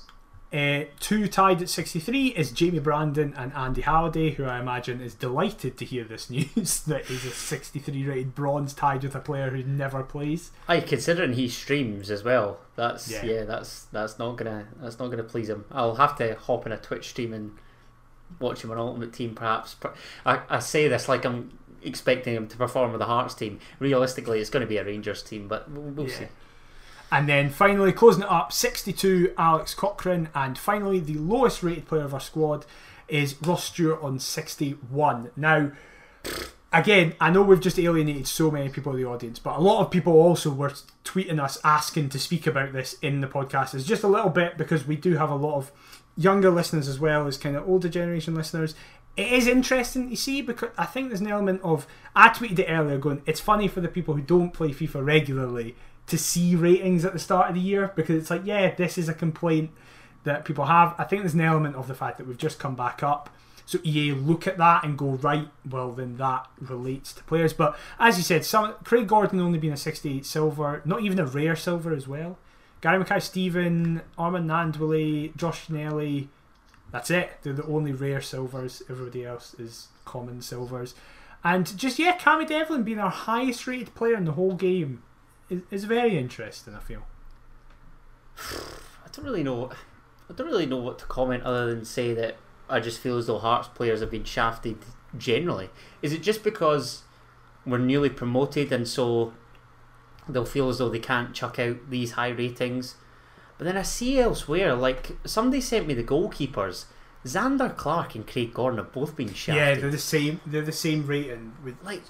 [0.52, 5.14] Uh, two tied at 63 is Jamie Brandon and Andy Halliday, who I imagine is
[5.14, 9.52] delighted to hear this news that he's a 63 rated bronze tied with a player
[9.52, 10.50] who never plays.
[10.68, 13.26] Aye, considering he streams as well, that's Yeah.
[13.26, 15.66] yeah, that's that's not gonna that's not gonna please him.
[15.72, 17.52] I'll have to hop in a Twitch stream and
[18.40, 19.76] watch him on Ultimate Team, perhaps.
[19.76, 19.94] Per-
[20.26, 23.60] I, I say this like I'm expecting him to perform with the Hearts team.
[23.78, 26.18] Realistically, it's going to be a Rangers team, but we'll, we'll Yeah.
[26.20, 26.26] see.
[27.12, 30.30] And then finally, closing it up, 62 Alex Cochrane.
[30.36, 32.66] And finally, the lowest rated player of our squad
[33.08, 35.32] is Ross Stewart on 61.
[35.36, 35.72] Now,
[36.72, 39.82] again, I know we've just alienated so many people in the audience, but a lot
[39.84, 43.74] of people also were tweeting us asking to speak about this in the podcast.
[43.74, 45.72] It's just a little bit because we do have a lot of
[46.16, 48.76] younger listeners as well as kind of older generation listeners.
[49.18, 52.68] It is interesting to see because I think there's an element of I tweeted it
[52.70, 55.76] earlier going it's funny for the people who don't play FIFA regularly
[56.10, 59.08] to see ratings at the start of the year because it's like yeah this is
[59.08, 59.72] a complaint
[60.26, 60.94] that people have.
[60.98, 63.30] I think there's an element of the fact that we've just come back up
[63.70, 67.54] so EA look at that and go, right, well then that relates to players.
[67.54, 71.26] But as you said, some Craig Gordon only being a 68 silver, not even a
[71.28, 72.40] rare silver as well.
[72.82, 76.30] Gary Mackay-Steven, Armand Gnanduillet, Josh Ginnelly,
[76.92, 77.30] that's it.
[77.44, 78.82] They're the only rare silvers.
[78.90, 80.96] Everybody else is common silvers.
[81.44, 85.04] And just, yeah, Cammy Devlin being our highest rated player in the whole game
[85.50, 87.06] is, is very interesting, I feel.
[88.40, 89.70] I don't really know.
[90.30, 92.38] I don't really know what to comment other than say that
[92.70, 94.78] I just feel as though Hearts players have been shafted
[95.18, 95.70] generally.
[96.02, 97.02] Is it just because
[97.66, 99.34] we're newly promoted and so
[100.28, 102.96] they'll feel as though they can't chuck out these high ratings?
[103.58, 106.86] But then I see elsewhere, like somebody sent me the goalkeepers.
[107.26, 109.56] Zander Clark and Craig Gordon have both been shafted.
[109.56, 110.40] Yeah, they're the same.
[110.46, 111.54] They're the same rating.
[111.64, 112.08] With, like,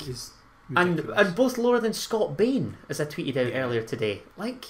[0.76, 4.24] and and both lower than Scott Bain, as I tweeted out earlier today.
[4.38, 4.65] Like,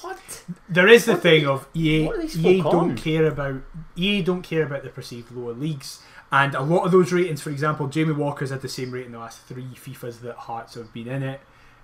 [0.00, 0.44] what?
[0.68, 2.10] There is the what thing of EA.
[2.36, 3.62] EA don't care about
[3.96, 7.40] EA don't care about the perceived lower leagues, and a lot of those ratings.
[7.40, 10.92] For example, Jamie Walker's had the same rating the last three FIFA's that Hearts have
[10.92, 11.40] been in it.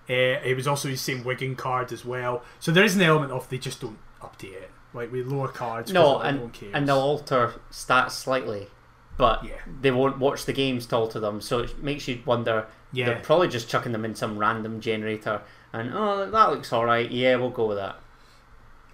[0.09, 2.43] Uh, it was also his same Wigan card as well.
[2.59, 5.93] So there is an element of they just don't update it, like with lower cards.
[5.93, 8.69] No, and and they'll alter stats slightly,
[9.17, 9.53] but yeah.
[9.81, 11.41] they won't watch the games to alter them.
[11.41, 12.67] So it makes you wonder.
[12.93, 13.07] Yeah.
[13.07, 17.11] They're probably just chucking them in some random generator, and oh, that looks all right.
[17.11, 17.97] Yeah, we'll go with that.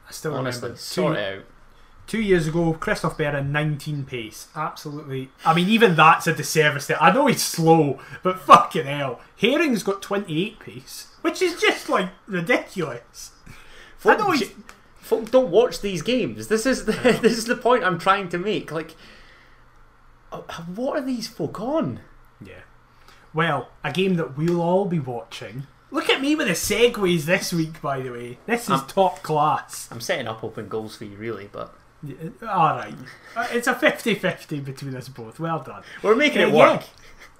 [0.09, 0.78] I still honestly remember.
[0.78, 1.44] sort two, it out.
[2.07, 4.49] Two years ago, Christophe Berra 19 pace.
[4.55, 5.30] Absolutely.
[5.44, 6.86] I mean, even that's a disservice.
[6.86, 7.03] There.
[7.03, 12.11] I know he's slow, but fucking hell, Haring's got 28 pace, which is just like
[12.26, 13.32] ridiculous.
[13.99, 14.53] Folk, I know he's...
[15.01, 16.49] folk don't watch these games.
[16.49, 16.92] This is the
[17.22, 18.70] this is the point I'm trying to make.
[18.70, 18.94] Like,
[20.30, 20.42] uh,
[20.74, 22.01] what are these folk on?
[23.37, 27.53] Well, a game that we'll all be watching Look at me with the segues this
[27.53, 28.39] week, by the way.
[28.47, 29.89] This is I'm, top class.
[29.91, 31.74] I'm setting up open goals for you, really, but.
[32.03, 32.95] Yeah, Alright.
[33.37, 35.39] Uh, it's a 50 50 between us both.
[35.39, 35.82] Well done.
[36.03, 36.80] We're making uh, it work.
[36.82, 36.89] Yeah.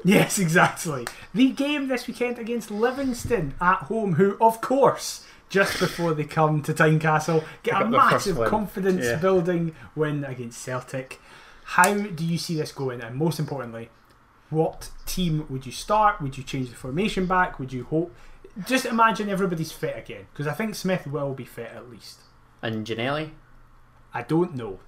[0.05, 1.07] Yes, exactly.
[1.35, 6.63] The game this weekend against Livingston at home, who, of course, just before they come
[6.63, 9.17] to Tynecastle, get a massive confidence yeah.
[9.17, 11.19] building win against Celtic.
[11.65, 13.01] How do you see this going?
[13.01, 13.89] And most importantly,
[14.51, 16.21] what team would you start?
[16.21, 17.59] Would you change the formation back?
[17.59, 18.15] Would you hope
[18.65, 22.21] just imagine everybody's fit again because I think Smith will be fit at least.
[22.63, 23.31] And Ginnelly?
[24.15, 24.81] I don't know.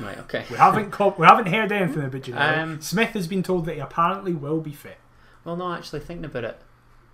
[0.00, 0.18] Right.
[0.18, 0.44] Okay.
[0.50, 2.58] we haven't co- we haven't heard anything about Ginnelly.
[2.58, 4.98] Um, Smith has been told that he apparently will be fit.
[5.44, 6.60] Well, no, actually thinking about it,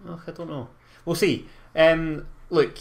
[0.07, 0.69] oh, I don't know.
[1.05, 1.47] We'll see.
[1.75, 2.79] Um, look,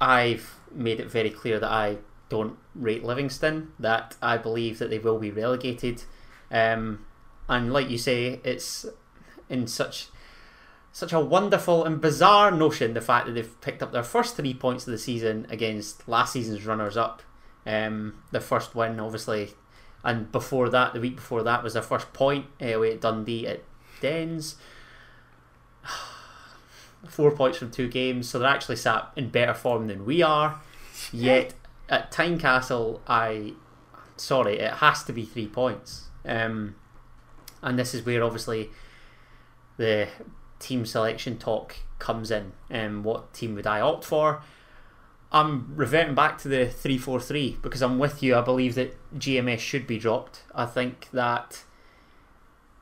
[0.00, 1.98] I've made it very clear that I
[2.28, 3.72] don't rate Livingston.
[3.78, 6.04] That I believe that they will be relegated.
[6.50, 7.06] Um,
[7.52, 8.86] and like you say, it's
[9.50, 10.08] in such
[10.90, 14.52] such a wonderful and bizarre notion the fact that they've picked up their first three
[14.52, 17.22] points of the season against last season's runners up.
[17.64, 19.50] Um, their first win, obviously,
[20.02, 23.46] and before that, the week before that, was their first point uh, away at Dundee
[23.46, 23.62] at
[24.00, 24.56] Dens.
[27.08, 30.60] Four points from two games, so they're actually sat in better form than we are.
[31.12, 31.54] Yet
[31.88, 33.54] at Tynecastle, I
[34.16, 36.08] sorry, it has to be three points.
[36.24, 36.76] Um,
[37.62, 38.70] and this is where obviously
[39.76, 40.08] the
[40.58, 42.52] team selection talk comes in.
[42.70, 44.42] And um, what team would I opt for?
[45.30, 48.36] I'm reverting back to the 343 because I'm with you.
[48.36, 50.42] I believe that GMS should be dropped.
[50.54, 51.62] I think that,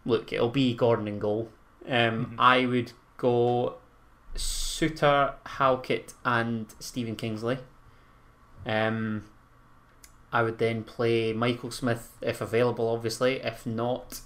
[0.05, 1.51] look, it'll be Gordon and goal.
[1.87, 2.41] Um, mm-hmm.
[2.41, 3.77] I would go
[4.35, 7.59] Souttar, Halkett, and Stephen Kingsley.
[8.67, 9.25] Um,
[10.33, 13.37] I would then play Michael Smith if available, obviously.
[13.37, 14.21] If not,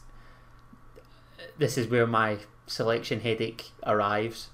[1.59, 4.49] this is where my selection headache arrives,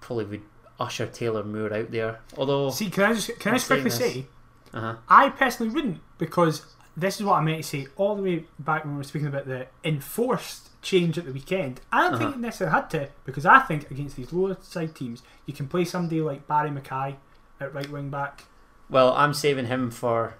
[0.00, 0.42] probably would
[0.78, 2.20] usher Taylor Moore out there.
[2.36, 4.26] Although, see, can I just can I just quickly say,
[4.72, 4.96] uh-huh.
[5.08, 6.66] I personally wouldn't because
[6.96, 9.28] this is what I meant to say all the way back when we were speaking
[9.28, 11.80] about the enforced change at the weekend.
[11.92, 12.18] I don't uh-huh.
[12.18, 15.68] think it necessarily had to because I think against these lower side teams, you can
[15.68, 17.16] play somebody like Barrie McKay
[17.60, 18.44] at right wing back.
[18.88, 20.36] Well, I'm saving him for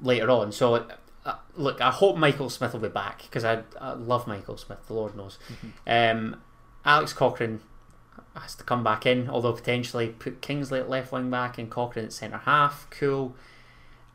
[0.00, 0.52] later on.
[0.52, 0.86] So
[1.28, 4.86] uh, look, I hope Michael Smith will be back because I, I, love Michael Smith.
[4.86, 5.38] The Lord knows.
[5.52, 6.18] Mm-hmm.
[6.18, 6.40] Um,
[6.86, 7.60] Alex Cochrane
[8.34, 12.06] has to come back in, although potentially put Kingsley at left wing back and Cochrane
[12.06, 12.88] at centre half.
[12.90, 13.36] Cool.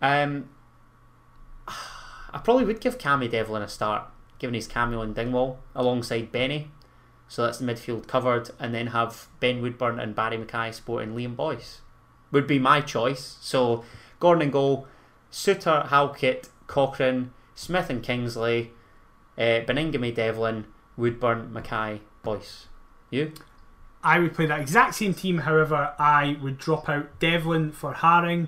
[0.01, 0.49] Um,
[1.67, 4.05] I probably would give Cammy Devlin a start,
[4.39, 6.71] given his cameo in Dingwall alongside Beni.
[7.27, 11.35] So that's the midfield covered, and then have Ben Woodburn and Barrie McKay sporting Liam
[11.35, 11.81] Boyce.
[12.31, 13.37] Would be my choice.
[13.41, 13.85] So
[14.19, 14.87] Gordon and goal,
[15.31, 18.71] Souttar, Halkett, Cochrane, Smith and Kingsley,
[19.37, 20.65] uh, Baningime, Devlin,
[20.97, 22.65] Woodburn, McKay, Boyce.
[23.11, 23.31] You?
[24.03, 25.37] I would play that exact same team.
[25.39, 28.47] However, I would drop out Devlin for Haring.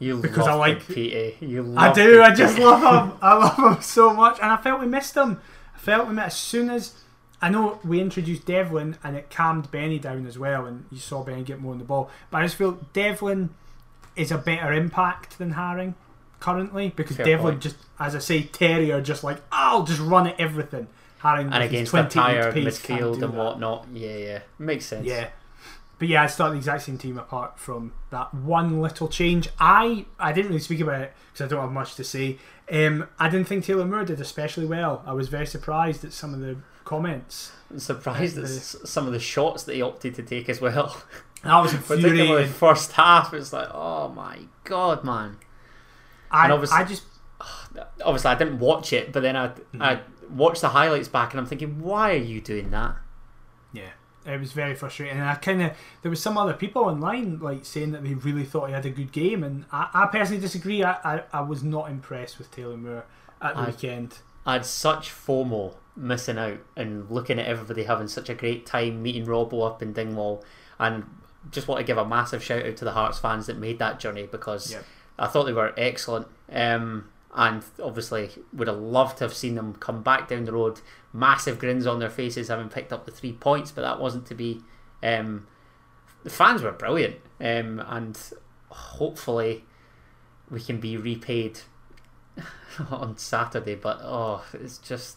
[0.00, 2.10] You Because love I like- Big You love I do.
[2.16, 3.16] Big I just love him.
[3.22, 5.40] I love him so much, and I felt we missed him.
[5.74, 6.94] I felt we missed as soon as
[7.40, 11.22] I know we introduced Devlin, and it calmed Beni down as well, and you saw
[11.22, 12.10] Beni get more on the ball.
[12.30, 13.50] But I just feel Devlin
[14.16, 15.94] is a better impact than Haring
[16.40, 17.62] currently because Fair Devlin point.
[17.62, 20.88] just, as I say, Terry Terrier just like I'll just run at everything.
[21.22, 23.86] Haring and against the 20 tired midfield and whatnot.
[23.92, 25.04] Yeah, yeah, makes sense.
[25.06, 25.28] Yeah.
[25.98, 29.50] But yeah, I start the exact same team apart from that one little change.
[29.58, 32.38] I I didn't really speak about it because I don't have much to say.
[32.72, 35.02] Um, I didn't think Taylor Moore did especially well.
[35.04, 37.52] I was very surprised at some of the comments.
[37.70, 38.48] I'm surprised at The-
[38.86, 40.96] some of the shots that he opted to take as well.
[41.44, 42.54] I was Particularly infuriated.
[42.54, 45.36] first half, it's like, oh my god, man.
[46.30, 47.04] I, and obviously- I just
[48.04, 49.82] Obviously, I didn't watch it, but then I Mm-hmm.
[49.82, 52.96] I watched the highlights back, and I'm thinking, why are you doing that?
[53.72, 53.90] yeah,
[54.26, 55.16] it was very frustrating.
[55.18, 55.72] And I kind of
[56.02, 58.90] there was some other people online like saying that they really thought he had a
[58.90, 60.82] good game, and I, I personally disagree.
[60.84, 63.04] I, I I was not impressed with Taylor Moore
[63.40, 64.18] at the I- weekend.
[64.46, 69.02] I had such FOMO missing out and looking at everybody having such a great time
[69.02, 70.42] meeting Robbo up in Dingwall,
[70.78, 71.04] and
[71.50, 73.98] just want to give a massive shout out to the Hearts fans that made that
[74.00, 74.84] journey because Yep.
[75.20, 76.26] I thought they were excellent.
[76.50, 80.80] Um, and obviously would have loved to have seen them come back down the road,
[81.12, 84.34] massive grins on their faces, having picked up the three points, but that wasn't to
[84.34, 84.60] be.
[85.02, 85.46] Um,
[86.24, 88.18] the fans were brilliant, um, and
[88.68, 89.64] hopefully
[90.50, 91.60] we can be repaid
[92.90, 93.76] on Saturday.
[93.76, 95.16] But oh, it's just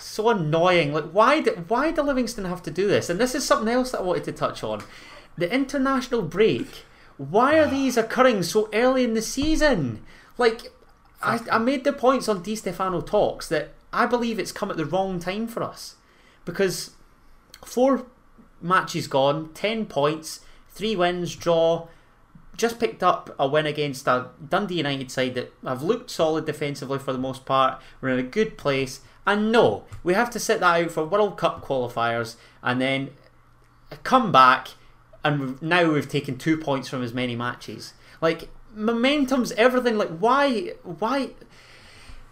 [0.00, 0.92] so annoying.
[0.92, 1.40] Like, why?
[1.40, 3.08] Do, why do Livingston have to do this?
[3.08, 4.82] And this is something else that I wanted to touch on:
[5.38, 6.84] the international break.
[7.16, 10.04] Why are these occurring so early in the season?
[10.36, 10.72] Like,
[11.22, 14.76] I, I made the points on Di Stefano talks that I believe it's come at
[14.76, 15.96] the wrong time for us
[16.44, 16.90] because
[17.64, 18.06] four
[18.60, 20.40] matches gone, ten points,
[20.70, 21.88] three wins, draw.
[22.56, 26.98] Just picked up a win against a Dundee United side that have looked solid defensively
[26.98, 27.80] for the most part.
[28.00, 31.36] We're in a good place, and no, we have to sit that out for World
[31.36, 33.10] Cup qualifiers, and then
[34.04, 34.68] come back,
[35.24, 37.94] and now we've taken two points from as many matches.
[38.20, 39.96] Like momentum's everything.
[39.96, 41.30] Like why, why,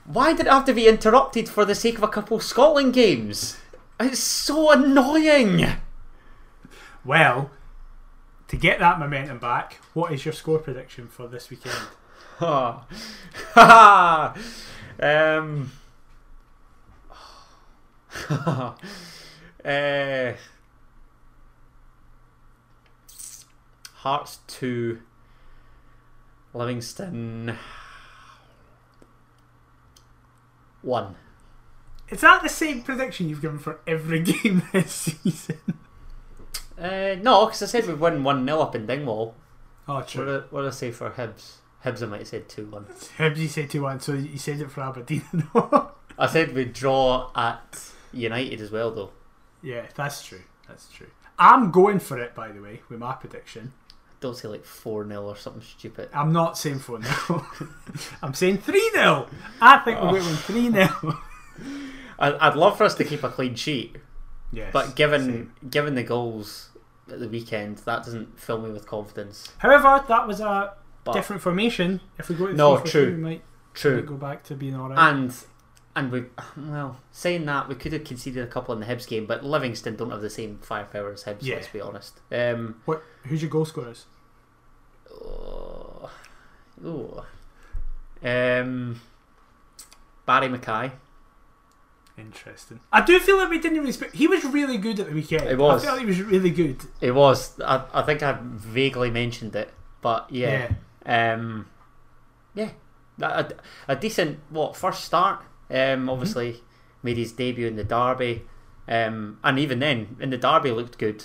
[0.05, 2.93] why did it have to be interrupted for the sake of a couple of Scotland
[2.93, 3.59] games?
[3.99, 5.67] It's so annoying.
[7.05, 7.51] Well,
[8.49, 11.75] to get that momentum back, what is your score prediction for this weekend?
[12.39, 12.85] Ha
[15.01, 15.71] um,
[19.65, 20.33] uh,
[24.03, 25.01] Hearts 2,
[26.55, 27.57] Livingston
[30.83, 31.15] 1.
[32.11, 35.59] Is that the same prediction you've given for every game this season?
[36.79, 39.35] Uh, no, because I said we'd win 1 0 up in Dingwall.
[39.89, 40.25] Oh, What true.
[40.25, 41.57] did, what did I say for Hibs?
[41.85, 42.85] Hibs, I might have said 2 1.
[43.19, 45.23] Hibs, you said 2 1, so you said it for Aberdeen.
[46.19, 49.11] I said we'd draw at United as well, though.
[49.63, 50.43] yeah, that's true.
[50.69, 51.09] That's true.
[51.39, 53.73] I'm going for it, by the way, with my prediction.
[54.23, 56.09] Don't say like 4 0 or something stupid.
[56.15, 57.47] I'm not saying 4 0.
[58.23, 59.29] I'm saying 3 0.
[59.61, 60.89] I think we're going 3 0.
[62.19, 63.97] I- I'd love for us to keep a clean sheet,
[64.53, 64.71] Yes.
[64.73, 65.53] but given same.
[65.71, 66.71] given the goals
[67.11, 69.53] at the weekend, that doesn't fill me with confidence.
[69.59, 72.01] However, that was a But different formation.
[72.19, 73.07] If we go to No, 3 true.
[73.07, 73.43] we might, might
[73.75, 74.99] true, go back to being alright.
[74.99, 75.35] and
[75.95, 76.25] and we
[76.57, 79.97] well saying that we could have conceded a couple in the Hibs game, but Livingston
[79.97, 81.39] don't have the same firepower as Hibs.
[81.41, 81.57] Yeah.
[81.57, 82.21] Let's be honest.
[82.31, 83.03] Um, What?
[83.25, 84.07] Who's your goal scorers?
[85.11, 86.11] oh,
[86.85, 87.27] oh.
[88.23, 89.01] um,
[90.27, 90.93] Barrie McKay.
[92.19, 92.81] Interesting.
[92.93, 94.15] I do feel like we didn't really speak.
[94.15, 95.49] He was really good at the weekend.
[95.49, 95.83] He was.
[95.83, 96.83] I felt he was really good.
[97.01, 97.59] It was.
[97.61, 99.71] I, I think I vaguely mentioned it,
[100.03, 100.73] but yeah.
[101.07, 101.67] Um,
[102.55, 102.71] yeah,
[103.21, 103.53] a,
[103.89, 105.43] a decent what first start.
[105.73, 106.63] Um, obviously
[107.03, 108.43] made his debut in the derby,
[108.87, 111.25] um, and even then in the derby looked good.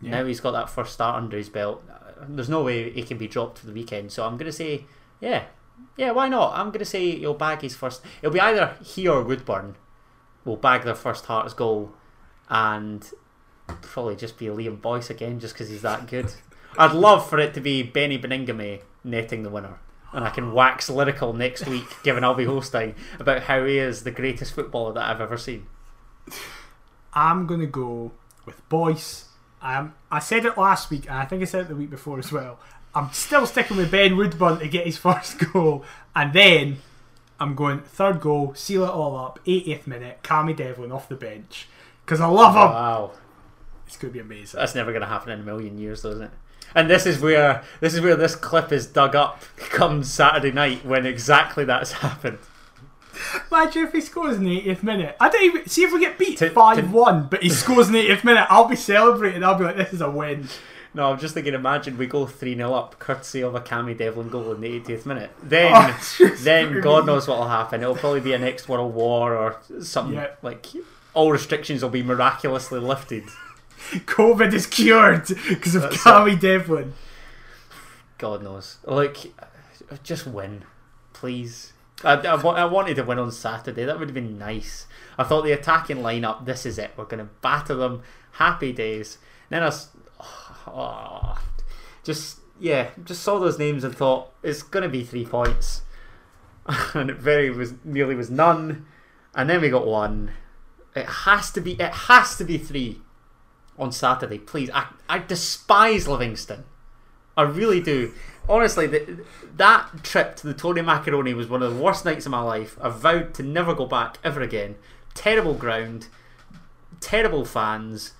[0.00, 0.10] Yeah.
[0.10, 1.82] Now he's got that first start under his belt.
[1.90, 4.12] Uh, There's no way he can be dropped for the weekend.
[4.12, 4.86] So I'm gonna say,
[5.20, 5.44] yeah,
[5.96, 6.56] yeah, why not?
[6.56, 8.02] I'm gonna say he'll bag his first.
[8.22, 9.74] It'll be either he or Woodburn
[10.44, 11.92] will bag their first Hearts goal,
[12.48, 13.10] and
[13.82, 16.32] probably just be Liam Boyce again, just because he's that good.
[16.78, 19.80] I'd love for it to be Beni Baningime netting the winner.
[20.12, 24.04] And I can wax lyrical next week, given I'll be hosting, about how he is
[24.04, 25.66] the greatest footballer that I've ever seen.
[27.12, 28.12] I'm going to go
[28.46, 29.26] with Boyce.
[29.60, 32.18] Um, I said it last week, and I think I said it the week before
[32.18, 32.58] as well.
[32.94, 35.84] I'm still sticking with Ben Woodburn to get his first goal,
[36.16, 36.78] and then
[37.40, 41.68] I'm going third goal, seal it all up, 80th minute, Cammy Devlin off the bench.
[42.04, 42.72] Because I love him.
[42.72, 43.12] Wow.
[43.86, 44.58] It's going to be amazing.
[44.58, 46.30] That's never going to happen in a million years, though, isn't it?
[46.74, 50.84] And this is where this is where this clip is dug up come Saturday night
[50.84, 52.38] when exactly that's happened.
[53.50, 55.16] Imagine if he scores in the 80th minute.
[55.18, 57.94] I don't even see if we get beat To- five one, but he scores in
[57.94, 58.46] the 80th minute.
[58.48, 59.42] I'll be celebrating.
[59.42, 60.48] I'll be like, this is a win.
[60.94, 61.52] No, I'm just thinking.
[61.54, 65.04] Imagine we go three 0 up, courtesy of a Cammy Devlin goal in the 80th
[65.04, 65.30] minute.
[65.42, 67.82] Then, Oh, then God knows what will happen.
[67.82, 70.28] It'll probably be a next world war or something Yeah.
[70.42, 70.66] like.
[71.14, 73.24] All restrictions will be miraculously lifted.
[74.06, 76.94] COVID is cured because of That's Devlin.
[78.18, 78.78] God knows.
[78.84, 79.32] Like,
[80.02, 80.64] just win,
[81.12, 81.72] please.
[82.04, 83.84] I, I, I wanted to win on Saturday.
[83.84, 84.86] That would have been nice.
[85.16, 86.44] I thought the attacking lineup.
[86.44, 86.92] This is it.
[86.96, 88.02] We're going to batter them.
[88.32, 89.18] Happy days.
[89.48, 89.88] Then I, s-
[90.20, 91.42] oh, oh,
[92.04, 95.82] just yeah, just saw those names and thought it's going to be three points,
[96.94, 98.86] and it very was nearly was none,
[99.34, 100.32] and then we got one.
[100.94, 101.72] It has to be.
[101.72, 103.00] It has to be three
[103.78, 104.70] on Saturday, please.
[104.70, 106.64] I I despise Livingston.
[107.36, 108.12] I really do.
[108.48, 109.24] Honestly, the,
[109.56, 112.78] that trip to the Tony Macaroni was one of the worst nights of my life.
[112.80, 114.76] I vowed to never go back ever again.
[115.14, 116.08] Terrible ground,
[117.00, 118.14] terrible fans.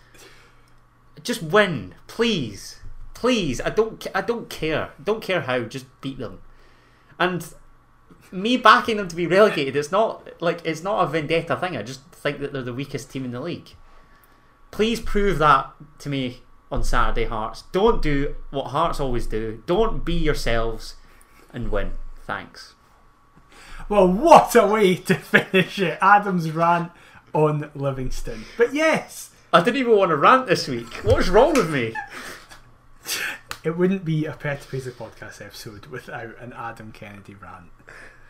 [1.22, 2.80] Just win, please,
[3.14, 3.60] please.
[3.60, 4.06] I don't.
[4.14, 4.90] I don't care.
[5.02, 5.62] Don't care how.
[5.62, 6.40] Just beat them.
[7.18, 7.52] And
[8.30, 9.74] me backing them to be relegated.
[9.76, 11.76] It's not like it's not a vendetta thing.
[11.76, 13.70] I just think that they're the weakest team in the league.
[14.70, 17.64] Please prove that to me on Saturday, Hearts.
[17.72, 19.62] Don't do what Hearts always do.
[19.66, 20.96] Don't be yourselves
[21.52, 21.92] and win.
[22.26, 22.74] Thanks.
[23.88, 25.98] Well, what a way to finish it.
[26.02, 26.92] Adam's rant
[27.32, 28.44] on Livingston.
[28.56, 30.92] But yes, I didn't even want to rant this week.
[31.04, 31.94] What's wrong with me?
[33.64, 37.70] it wouldn't be a Pet podcast episode without an Adam Kennedy rant.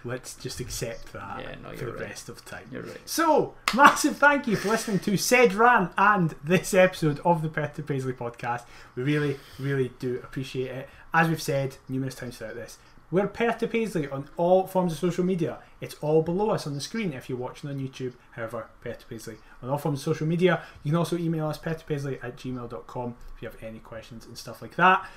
[0.04, 2.00] Let's just accept that Yeah, no, for the right.
[2.02, 2.64] rest of time.
[2.70, 3.00] You're right.
[3.08, 7.74] So, massive thank you for listening to said rant and this episode of the Perth
[7.76, 8.62] to Paisley podcast.
[8.94, 10.88] We really, really do appreciate it.
[11.12, 12.78] As we've said numerous times throughout this,
[13.10, 15.58] we're Perth to Paisley on all forms of social media.
[15.80, 18.12] It's all below us on the screen if you're watching on YouTube.
[18.32, 20.62] However, Perth to Paisley on all forms of social media.
[20.84, 24.60] You can also email us perthtopaisley at gmail.com if you have any questions and stuff
[24.62, 25.08] like that.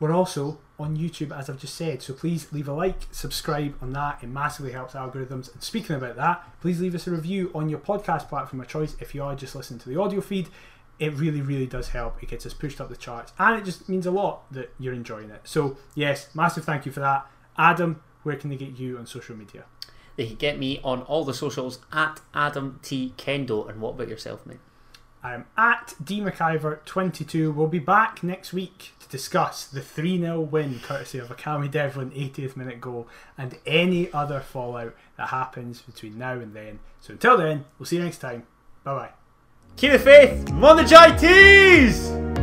[0.00, 3.92] We're also on YouTube, as I've just said, so please leave a like, subscribe on
[3.94, 4.20] that.
[4.22, 5.52] It massively helps algorithms.
[5.52, 8.94] And speaking about that, please leave us a review on your podcast platform of choice
[9.00, 10.48] if you are just listening to the audio feed.
[11.00, 12.22] It really, really does help.
[12.22, 14.94] It gets us pushed up the charts, and it just means a lot that you're
[14.94, 15.40] enjoying it.
[15.44, 17.26] So, yes, massive thank you for that.
[17.56, 19.64] Adam, where can they get you on social media?
[20.16, 23.68] They can get me on all the socials at Adam T Kendo.
[23.68, 24.58] And what about yourself, mate?
[25.22, 27.54] I'm at dmciver22.
[27.54, 31.70] We'll be back next week to discuss the 3 0 win courtesy of a Cammy
[31.70, 36.78] Devlin 80th minute goal and any other fallout that happens between now and then.
[37.00, 38.46] So until then, we'll see you next time.
[38.84, 39.10] Bye bye.
[39.76, 42.37] Keep the faith, Monagite tees!